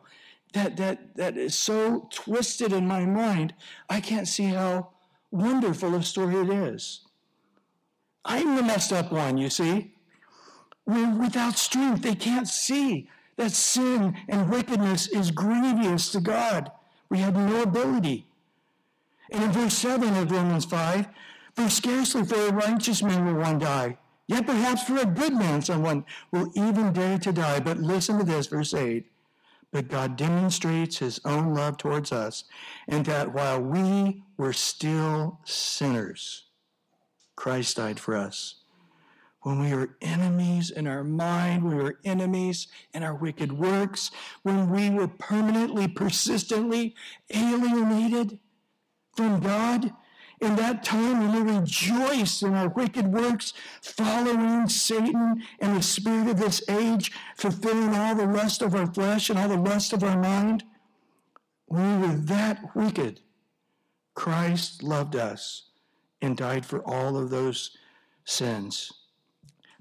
[0.54, 3.56] that that that is so twisted in my mind.
[3.90, 4.92] I can't see how
[5.32, 7.02] wonderful a story it is.
[8.26, 9.94] I'm the messed up one, you see.
[10.86, 12.02] We're without strength.
[12.02, 16.72] They can't see that sin and wickedness is grievous to God.
[17.10, 18.28] We have no ability.
[19.32, 21.08] And in verse 7 of Romans 5,
[21.56, 23.98] for scarcely for a righteous man will one die,
[24.28, 27.60] yet perhaps for a good man someone will even dare to die.
[27.60, 29.06] But listen to this, verse 8.
[29.72, 32.44] But God demonstrates his own love towards us,
[32.88, 36.44] and that while we were still sinners,
[37.36, 38.64] Christ died for us
[39.44, 44.10] when we were enemies in our mind, we were enemies in our wicked works,
[44.44, 46.96] when we were permanently, persistently
[47.34, 48.40] alienated
[49.16, 49.94] from God.
[50.40, 56.30] In that time, when we rejoiced in our wicked works, following Satan and the spirit
[56.30, 60.04] of this age, fulfilling all the lust of our flesh and all the lust of
[60.04, 60.64] our mind,
[61.66, 63.22] when we were that wicked,
[64.16, 65.70] Christ loved us
[66.24, 67.78] and died for all of those
[68.26, 68.92] sins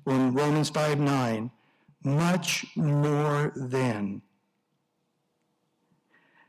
[0.07, 1.51] in Romans 5 9,
[2.05, 4.22] much more than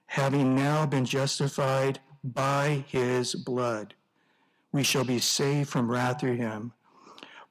[0.07, 3.93] having now been justified by his blood,
[4.71, 6.71] we shall be saved from wrath through him.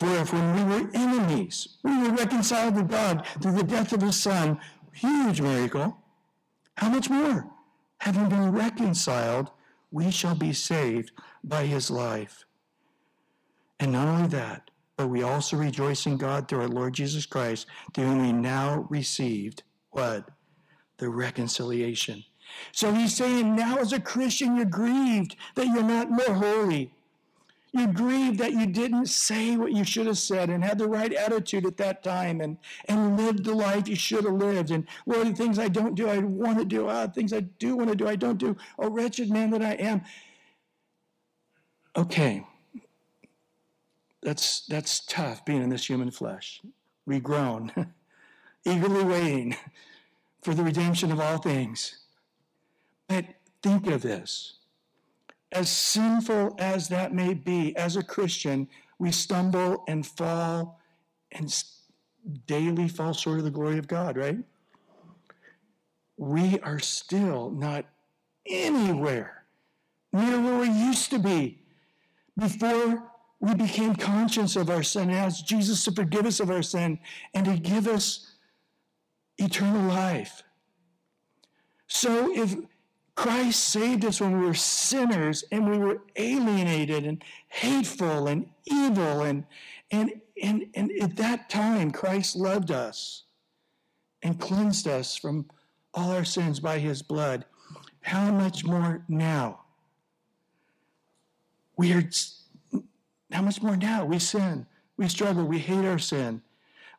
[0.01, 4.03] For if when we were enemies, we were reconciled to God through the death of
[4.03, 4.59] his Son,
[4.93, 5.97] huge miracle,
[6.76, 7.47] how much more?
[7.99, 9.51] Having been reconciled,
[9.93, 11.12] we shall be saved
[11.45, 12.45] by his life.
[13.80, 17.66] And not only that, but we also rejoice in God through our Lord Jesus Christ,
[17.93, 20.28] through whom we now received what?
[20.99, 22.24] The reconciliation.
[22.72, 26.95] So he's saying now as a Christian, you're grieved that you're not more holy.
[27.72, 31.12] You're grieved that you didn't say what you should have said and had the right
[31.12, 34.70] attitude at that time and, and lived the life you should have lived.
[34.70, 36.88] And Lord, the things I don't do, I want to do.
[36.88, 38.57] Ah, things I do want to do, I don't do.
[38.78, 40.03] Oh, wretched man that I am.
[41.97, 42.47] Okay,
[44.22, 46.62] that's, that's tough being in this human flesh.
[47.07, 47.72] We groan,
[48.64, 49.57] eagerly waiting
[50.43, 51.99] for the redemption of all things.
[53.09, 53.26] But
[53.62, 54.59] think of this.
[55.51, 58.68] As sinful as that may be, as a Christian,
[58.99, 60.80] we stumble and fall
[61.32, 61.53] and
[62.47, 64.38] daily fall short of the glory of God, right?
[66.16, 67.84] We are still not
[68.47, 69.45] anywhere
[70.12, 71.62] near where we used to be
[72.43, 73.05] before
[73.40, 76.99] we became conscious of our sin and asked Jesus to forgive us of our sin
[77.34, 78.34] and to give us
[79.38, 80.43] eternal life.
[81.86, 82.57] So if
[83.14, 89.22] Christ saved us when we were sinners and we were alienated and hateful and evil
[89.22, 89.45] and
[89.90, 90.12] and
[90.43, 93.24] and, and at that time Christ loved us
[94.22, 95.47] and cleansed us from
[95.95, 97.45] all our sins by his blood.
[98.01, 99.62] How much more now?
[101.83, 102.09] We are
[103.33, 104.05] how much more now?
[104.05, 104.66] We sin.
[104.99, 105.45] We struggle.
[105.45, 106.41] We hate our sin.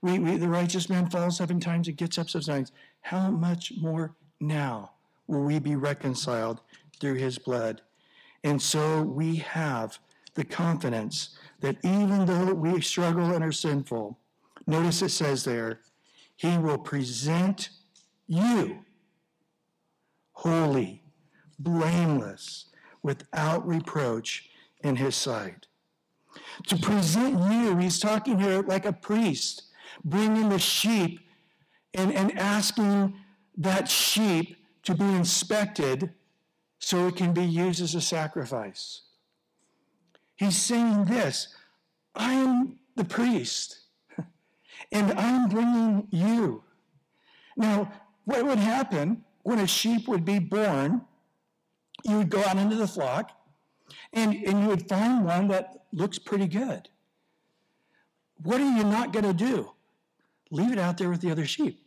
[0.02, 2.74] We, we, the righteous man falls seven times and gets up seven times.
[3.00, 4.92] How much more now
[5.26, 6.60] will we be reconciled
[7.00, 7.80] through his blood?
[8.44, 10.00] And so we have
[10.34, 14.20] the confidence that even though we struggle and are sinful,
[14.68, 15.80] notice it says there,
[16.36, 17.70] he will present
[18.28, 18.80] you
[20.34, 21.04] holy,
[21.58, 22.66] blameless,
[23.02, 24.50] without reproach
[24.84, 25.68] in his sight.
[26.68, 29.64] To present you, he's talking here like a priest,
[30.04, 31.20] bringing the sheep
[31.94, 33.16] and, and asking
[33.58, 36.14] that sheep to be inspected
[36.80, 39.02] so it can be used as a sacrifice.
[40.36, 41.56] He's saying this
[42.16, 43.80] I'm the priest,
[44.92, 46.64] and I'm bringing you.
[47.56, 47.92] Now,
[48.26, 51.02] what would happen when a sheep would be born?
[52.04, 53.32] You would go out into the flock,
[54.12, 56.90] and, and you would find one that looks pretty good.
[58.42, 59.72] What are you not going to do?
[60.52, 61.80] Leave it out there with the other sheep.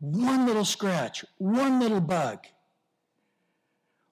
[0.00, 2.46] One little scratch, one little bug,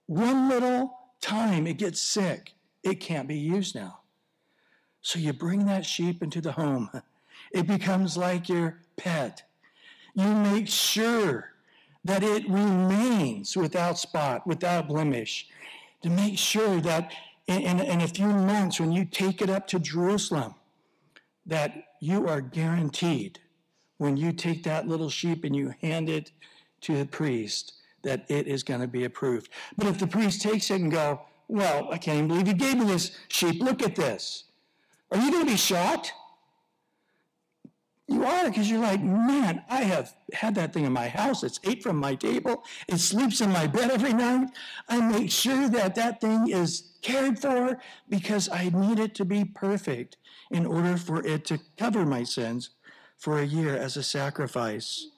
[0.07, 4.01] one little time it gets sick, it can't be used now.
[5.01, 6.91] So you bring that sheep into the home.
[7.51, 9.43] It becomes like your pet.
[10.15, 11.53] You make sure
[12.05, 15.49] that it remains without spot, without blemish,
[16.03, 17.13] to make sure that
[17.47, 20.55] in, in, in, a few months, when you take it up to Jerusalem,
[21.47, 23.41] that you are guaranteed
[23.97, 26.31] when you take that little sheep and you hand it
[26.83, 29.51] to the priest that it is going to be approved.
[29.77, 32.79] But if the priest takes it and go, well, I can't even believe you gave
[32.79, 33.61] me this sheep.
[33.61, 34.45] Look at this.
[35.11, 36.13] Are you going to be shocked?
[38.11, 41.43] You are, because you're like, man, I have had that thing in my house.
[41.43, 42.65] It's ate from my table.
[42.89, 44.49] It sleeps in my bed every night.
[44.89, 47.79] I make sure that that thing is cared for
[48.09, 50.17] because I need it to be perfect
[50.51, 52.71] in order for it to cover my sins
[53.19, 55.09] for a year as a sacrifice.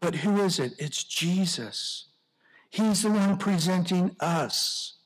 [0.00, 0.74] But who is it?
[0.78, 2.08] It's Jesus.
[2.68, 4.98] He's the one presenting us.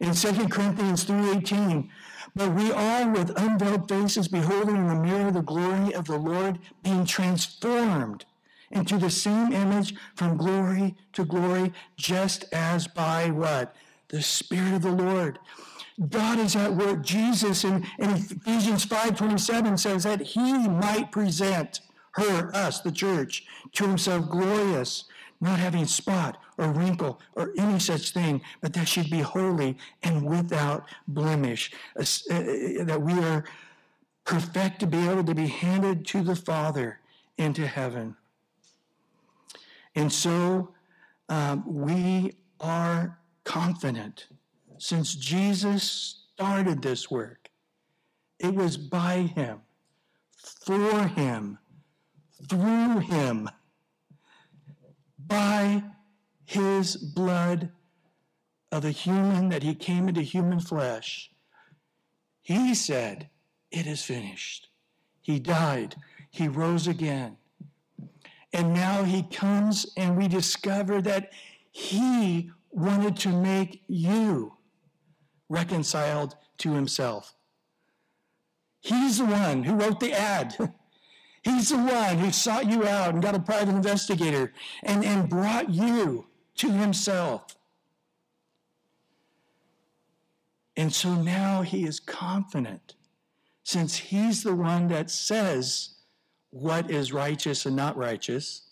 [0.00, 1.90] In 2 Corinthians 3:18,
[2.38, 6.60] but we all with unveiled faces beholding in the mirror the glory of the Lord
[6.84, 8.24] being transformed
[8.70, 13.74] into the same image from glory to glory, just as by what?
[14.08, 15.40] The Spirit of the Lord.
[16.10, 17.02] God is at work.
[17.02, 21.80] Jesus in, in Ephesians 5.27 says that he might present
[22.12, 25.04] her, us, the church, to himself glorious,
[25.40, 30.24] not having spot or wrinkle or any such thing, but that she'd be holy and
[30.24, 33.44] without blemish, uh, uh, that we are
[34.24, 36.98] perfect to be able to be handed to the Father
[37.36, 38.16] into heaven.
[39.94, 40.74] And so
[41.28, 44.26] um, we are confident
[44.78, 47.48] since Jesus started this work,
[48.38, 49.60] it was by him,
[50.36, 51.58] for him,
[52.48, 53.50] through him,
[55.28, 55.82] by
[56.44, 57.70] his blood
[58.72, 61.30] of the human that he came into human flesh.
[62.40, 63.28] He said,
[63.70, 64.68] It is finished.
[65.20, 65.96] He died.
[66.30, 67.36] He rose again.
[68.52, 71.32] And now he comes and we discover that
[71.70, 74.54] he wanted to make you
[75.48, 77.34] reconciled to himself.
[78.80, 80.56] He's the one who wrote the ad.
[81.48, 84.52] He's the one who sought you out and got a private investigator
[84.82, 86.26] and, and brought you
[86.56, 87.56] to himself.
[90.76, 92.96] And so now he is confident,
[93.64, 95.94] since he's the one that says
[96.50, 98.68] what is righteous and not righteous.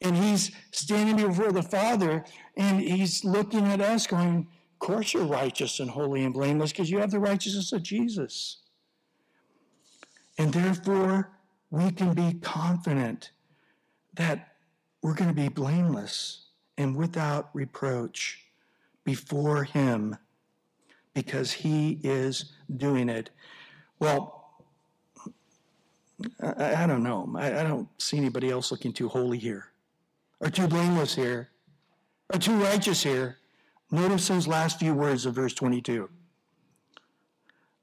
[0.00, 2.24] And he's standing before the Father
[2.56, 6.90] and he's looking at us going, of course, you're righteous and holy and blameless because
[6.90, 8.62] you have the righteousness of Jesus.
[10.38, 11.37] And therefore,
[11.70, 13.30] we can be confident
[14.14, 14.54] that
[15.02, 16.46] we're going to be blameless
[16.76, 18.44] and without reproach
[19.04, 20.16] before Him
[21.14, 23.30] because He is doing it.
[24.00, 24.38] Well,
[26.40, 27.32] I, I don't know.
[27.36, 29.66] I, I don't see anybody else looking too holy here,
[30.40, 31.48] or too blameless here,
[32.32, 33.36] or too righteous here.
[33.90, 36.08] Notice those last few words of verse 22.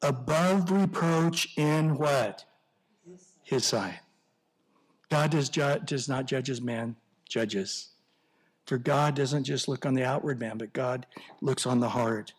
[0.01, 2.45] Above reproach in what?
[3.45, 3.99] His side.
[5.09, 6.95] God does, ju- does not judge as man
[7.29, 7.89] judges.
[8.65, 11.05] For God doesn't just look on the outward man, but God
[11.41, 12.33] looks on the heart.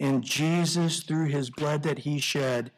[0.00, 2.72] And Jesus, through his blood that he shed,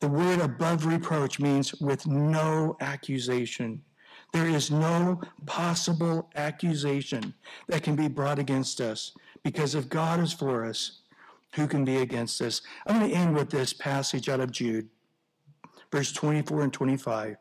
[0.00, 3.82] the word above reproach means with no accusation.
[4.32, 7.34] There is no possible accusation
[7.68, 9.12] that can be brought against us
[9.42, 11.00] because if God is for us,
[11.54, 12.60] who can be against us?
[12.86, 14.88] I'm going to end with this passage out of Jude,
[15.90, 17.36] verse 24 and 25.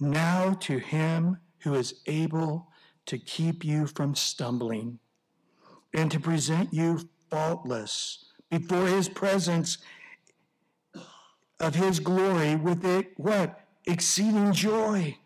[0.00, 2.68] Now to him who is able
[3.06, 4.98] to keep you from stumbling
[5.94, 9.78] and to present you faultless before his presence
[11.60, 13.60] of his glory with it, what?
[13.86, 15.16] Exceeding joy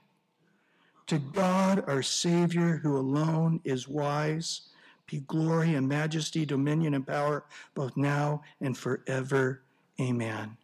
[1.07, 4.69] to God our Savior, who alone is wise,
[5.07, 7.45] be glory and majesty, dominion and power,
[7.75, 9.63] both now and forever.
[10.01, 10.57] Amen.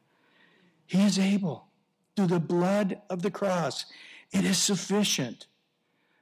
[0.92, 1.68] He is able,
[2.14, 3.86] through the blood of the cross,
[4.30, 5.46] it is sufficient.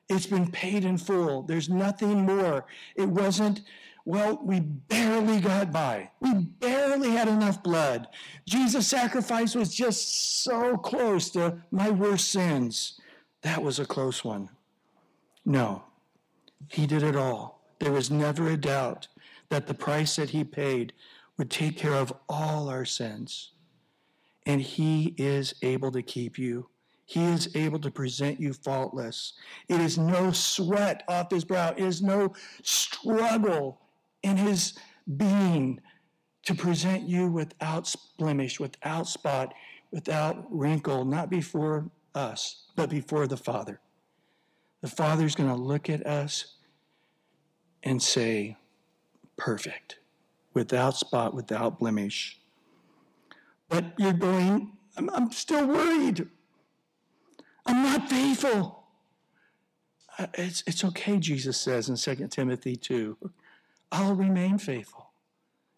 [0.08, 1.42] It's been paid in full.
[1.42, 2.66] There's nothing more.
[2.94, 3.62] It wasn't,
[4.04, 6.12] well, we barely got by.
[6.20, 8.06] We barely had enough blood.
[8.46, 13.00] Jesus' sacrifice was just so close to my worst sins.
[13.42, 14.50] That was a close one.
[15.44, 15.82] No,
[16.68, 17.60] he did it all.
[17.80, 19.08] There was never a doubt
[19.48, 20.92] that the price that he paid
[21.38, 23.50] would take care of all our sins.
[24.50, 26.68] And he is able to keep you.
[27.04, 29.34] He is able to present you faultless.
[29.68, 31.70] It is no sweat off his brow.
[31.76, 32.32] It is no
[32.64, 33.80] struggle
[34.24, 34.74] in his
[35.16, 35.80] being
[36.42, 39.54] to present you without blemish, without spot,
[39.92, 43.78] without wrinkle, not before us, but before the Father.
[44.80, 46.56] The Father's going to look at us
[47.84, 48.56] and say,
[49.36, 50.00] perfect,
[50.54, 52.39] without spot, without blemish.
[53.70, 56.28] But you're going, I'm, I'm still worried.
[57.64, 58.84] I'm not faithful.
[60.34, 63.16] It's, it's okay, Jesus says in 2 Timothy 2.
[63.92, 65.10] I'll remain faithful.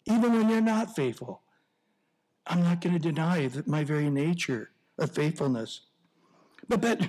[0.05, 1.41] Even when you're not faithful,
[2.45, 5.81] I'm not going to deny that my very nature of faithfulness.
[6.67, 7.07] But, but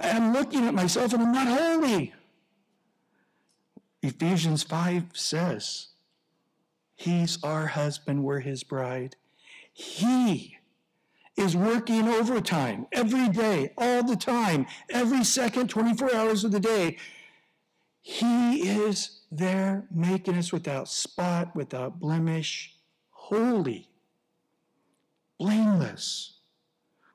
[0.00, 2.12] I'm looking at myself and I'm not holy.
[4.02, 5.88] Ephesians 5 says,
[6.94, 9.16] He's our husband, we're his bride.
[9.78, 10.56] He
[11.36, 16.96] is working overtime every day, all the time, every second, 24 hours of the day.
[18.00, 22.74] He is there making us without spot, without blemish,
[23.10, 23.90] holy,
[25.38, 26.38] blameless.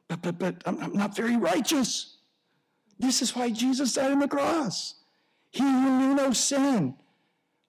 [0.08, 2.18] But, but, but I'm, I'm not very righteous.
[3.00, 5.02] This is why Jesus died on the cross.
[5.50, 6.94] He who knew no sin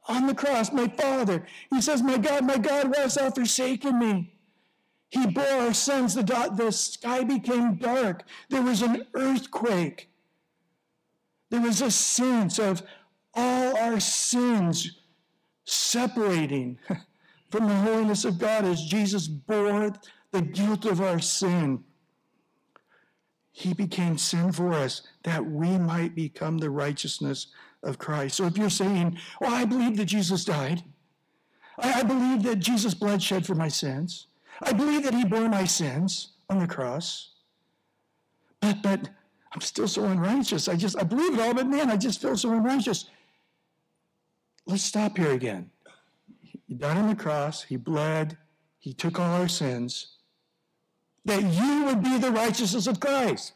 [0.07, 1.47] on the cross, my Father.
[1.71, 4.32] He says, My God, my God, why hast thou forsaken me?
[5.13, 6.15] He bore our sins.
[6.15, 6.23] The,
[6.57, 8.25] the sky became dark.
[8.49, 10.09] There was an earthquake.
[11.51, 12.83] There was a sense of
[13.35, 15.01] all our sins
[15.67, 16.79] separating
[17.51, 19.93] from the holiness of God as Jesus bore
[20.31, 21.85] the guilt of our sin.
[23.51, 27.49] He became sin for us that we might become the righteousness
[27.83, 28.39] of Christ.
[28.39, 30.83] So if you're saying, Well, I believe that Jesus died,
[31.79, 34.29] I, believe that Jesus' blood shed for my sins,
[34.61, 37.31] I believe that he bore my sins on the cross,
[38.61, 39.09] but, but
[39.53, 40.69] I'm still so unrighteous.
[40.69, 43.07] I just, I believe it all, but man, I just feel so unrighteous.
[44.67, 45.71] Let's stop here again.
[46.67, 48.37] He died on the cross, he bled,
[48.79, 50.17] he took all our sins,
[51.25, 53.53] that you would be the righteousness of Christ.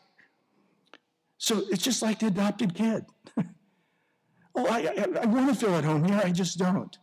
[1.38, 3.04] So it's just like the adopted kid.
[4.54, 6.96] oh, I, I, I want to feel at home here, I just don't.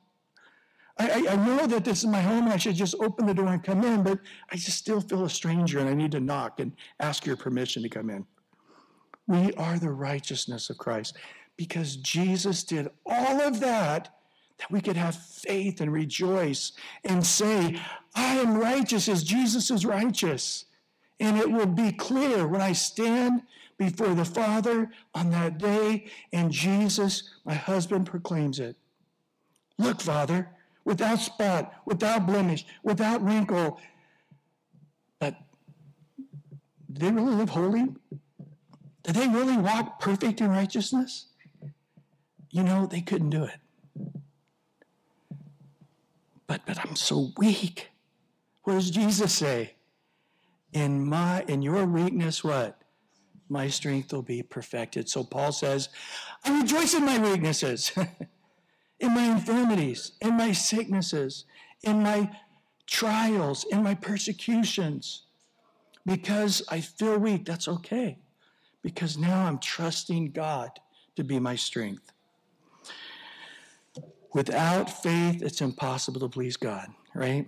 [0.98, 3.48] I, I, know that this is my home and I should just open the door
[3.48, 4.20] and come in, but
[4.52, 7.82] I just still feel a stranger and I need to knock and ask your permission
[7.82, 8.26] to come in.
[9.28, 11.18] We are the righteousness of Christ
[11.58, 14.16] because Jesus did all of that
[14.60, 17.80] that we could have faith and rejoice and say,
[18.14, 20.66] I am righteous as Jesus is righteous.
[21.20, 23.44] And it will be clear when I stand
[23.78, 28.76] before the Father on that day and Jesus, my husband, proclaims it.
[29.80, 30.50] Look, Father,
[30.86, 33.80] without spot, without blemish, without wrinkle.
[35.20, 35.36] But
[36.92, 37.88] did they really live holy?
[39.04, 41.28] Did they really walk perfect in righteousness?
[42.50, 43.60] You know, they couldn't do it.
[46.48, 47.90] But but I'm so weak.
[48.64, 49.74] What does Jesus say?
[50.72, 52.80] In my in your weakness, what?
[53.50, 55.10] My strength will be perfected.
[55.10, 55.90] So Paul says,
[56.44, 57.92] I rejoice in my weaknesses.
[59.00, 61.46] in my infirmities, in my sicknesses,
[61.84, 62.30] in my
[62.88, 65.24] trials, in my persecutions.
[66.06, 68.18] Because I feel weak, that's okay.
[68.82, 70.70] Because now I'm trusting God
[71.16, 72.12] to be my strength.
[74.34, 77.46] Without faith, it's impossible to please God, right?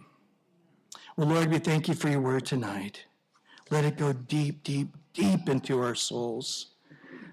[1.17, 3.05] Well, Lord, we thank you for your word tonight.
[3.71, 6.67] Let it go deep, deep, deep into our souls.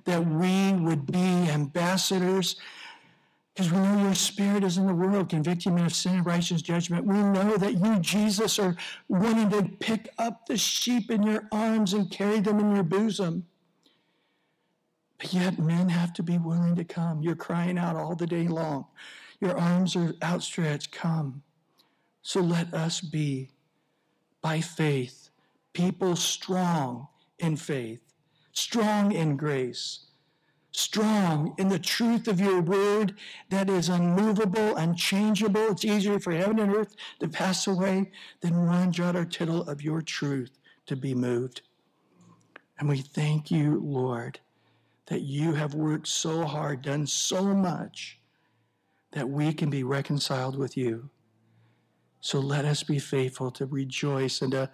[0.04, 2.56] That we would be ambassadors
[3.54, 6.62] because we know your spirit is in the world, convicting men of sin and righteous
[6.62, 7.04] judgment.
[7.04, 8.74] We know that you, Jesus, are
[9.08, 13.46] wanting to pick up the sheep in your arms and carry them in your bosom.
[15.18, 17.22] But yet men have to be willing to come.
[17.22, 18.86] You're crying out all the day long.
[19.40, 20.90] Your arms are outstretched.
[20.90, 21.42] Come.
[22.22, 23.50] So let us be,
[24.40, 25.28] by faith,
[25.74, 27.08] people strong
[27.38, 28.00] in faith,
[28.52, 30.06] strong in grace,
[30.72, 33.14] strong in the truth of your word
[33.50, 35.68] that is unmovable, unchangeable.
[35.68, 39.82] It's easier for heaven and earth to pass away than one jot or tittle of
[39.82, 41.60] your truth to be moved.
[42.78, 44.40] And we thank you, Lord,
[45.06, 48.18] that you have worked so hard, done so much,
[49.12, 51.10] that we can be reconciled with you.
[52.22, 54.70] So let us be faithful to rejoice and to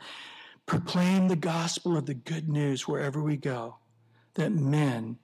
[0.65, 3.77] proclaim the gospel of the good news wherever we go,
[4.35, 5.19] that men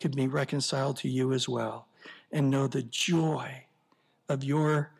[0.00, 1.88] can be reconciled to you as well
[2.32, 3.64] and know the joy
[4.28, 4.90] of your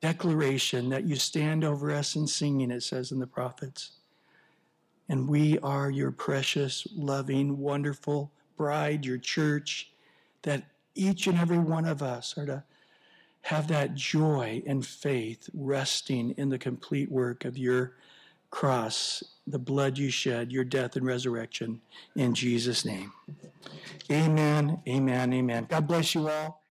[0.00, 3.92] declaration that you stand over us in singing, it says in the prophets.
[5.08, 9.90] And we are your precious, loving, wonderful bride, your church,
[10.42, 10.64] that
[10.94, 12.64] each and every one of us are to
[13.42, 17.94] have that joy and faith resting in the complete work of your
[18.50, 21.80] cross, the blood you shed, your death and resurrection.
[22.16, 23.12] In Jesus' name.
[24.10, 25.66] Amen, amen, amen.
[25.68, 26.62] God bless you all.